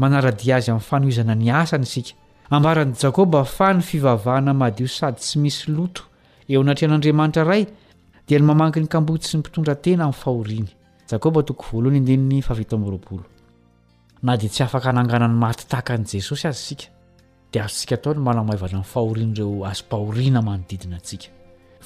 manaradiazy 0.00 0.70
amin'nyfanoizana 0.70 1.34
ny 1.34 1.48
asany 1.62 1.84
isika 1.88 2.12
ambaran' 2.54 2.94
jakoba 3.00 3.38
hfa 3.44 3.72
ny 3.74 3.80
fivavahana 3.88 4.52
madio 4.52 4.86
sady 4.96 5.18
tsy 5.22 5.36
misy 5.40 5.62
loto 5.76 6.02
eo 6.50 6.60
anatrian'andriamanitra 6.62 7.44
ray 7.50 7.64
dia 8.28 8.38
ny 8.38 8.44
mamangy 8.46 8.80
ny 8.84 8.88
kambody 8.92 9.24
sy 9.26 9.36
ny 9.36 9.40
mpitondra 9.40 9.74
tena 9.84 10.04
amin'nyfahorinyn 10.04 10.70
d 14.38 14.42
tsy 14.52 14.62
afkangnymahtytahak 14.62 15.88
n'jesosy 15.98 16.46
azy 16.48 16.60
isi 16.62 16.91
dia 17.52 17.62
azontsika 17.68 17.94
atao 17.98 18.14
ny 18.16 18.22
malamaivala 18.26 18.78
nyfahoriany 18.80 19.32
ireo 19.36 19.64
azo 19.70 19.84
mpahoriana 19.86 20.40
manodidina 20.48 20.96
atsika 21.00 21.28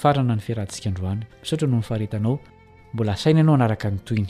farana 0.02 0.34
ny 0.36 0.42
fiarantsika 0.46 0.86
androany 0.90 1.22
saoatra 1.48 1.66
noho 1.70 1.80
nyfaretanao 1.82 2.36
mbola 2.94 3.12
asaina 3.16 3.40
anao 3.44 3.56
anaraka 3.58 3.90
ny 3.90 3.98
toyny 4.06 4.28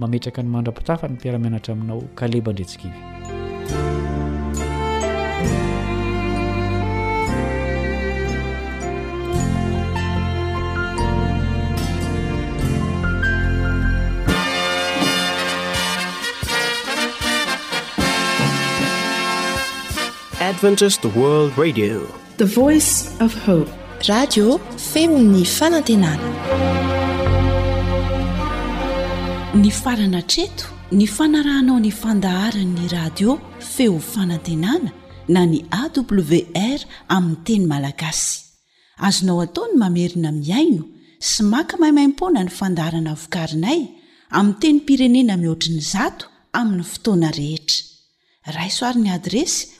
mametraka 0.00 0.40
ny 0.42 0.50
mandrapitafa 0.54 1.08
ny 1.08 1.14
mpiaramianatra 1.18 1.70
aminao 1.74 2.00
kaleba 2.18 2.52
ndrentsika 2.52 2.86
iny 2.88 3.38
emny 20.50 20.78
farana 29.82 30.22
treto 30.32 30.68
ny 30.92 31.06
fanarahnao 31.16 31.78
ny 31.80 31.90
fandaharanyny 32.02 32.88
radio 32.92 33.36
feo 33.72 33.98
fanantenana 34.12 34.90
na 35.28 35.46
ny 35.46 35.60
awr 35.82 36.80
aminy 37.16 37.36
teny 37.46 37.64
malagasy 37.72 38.40
azonao 39.06 39.40
ataony 39.46 39.74
mamerina 39.82 40.30
miaino 40.38 40.84
sy 41.30 41.42
maka 41.52 41.76
maimaimpona 41.78 42.42
ny 42.44 42.50
fandaharana 42.58 43.14
vokarinay 43.22 43.80
ami 44.38 44.52
teny 44.62 44.80
pirenena 44.86 45.36
mihoatriny 45.38 45.80
zato 45.94 46.24
amin'ny 46.58 46.84
fotoana 46.92 47.30
rehetra 47.38 47.84
raisoarin'ny 48.58 49.10
adresy 49.18 49.79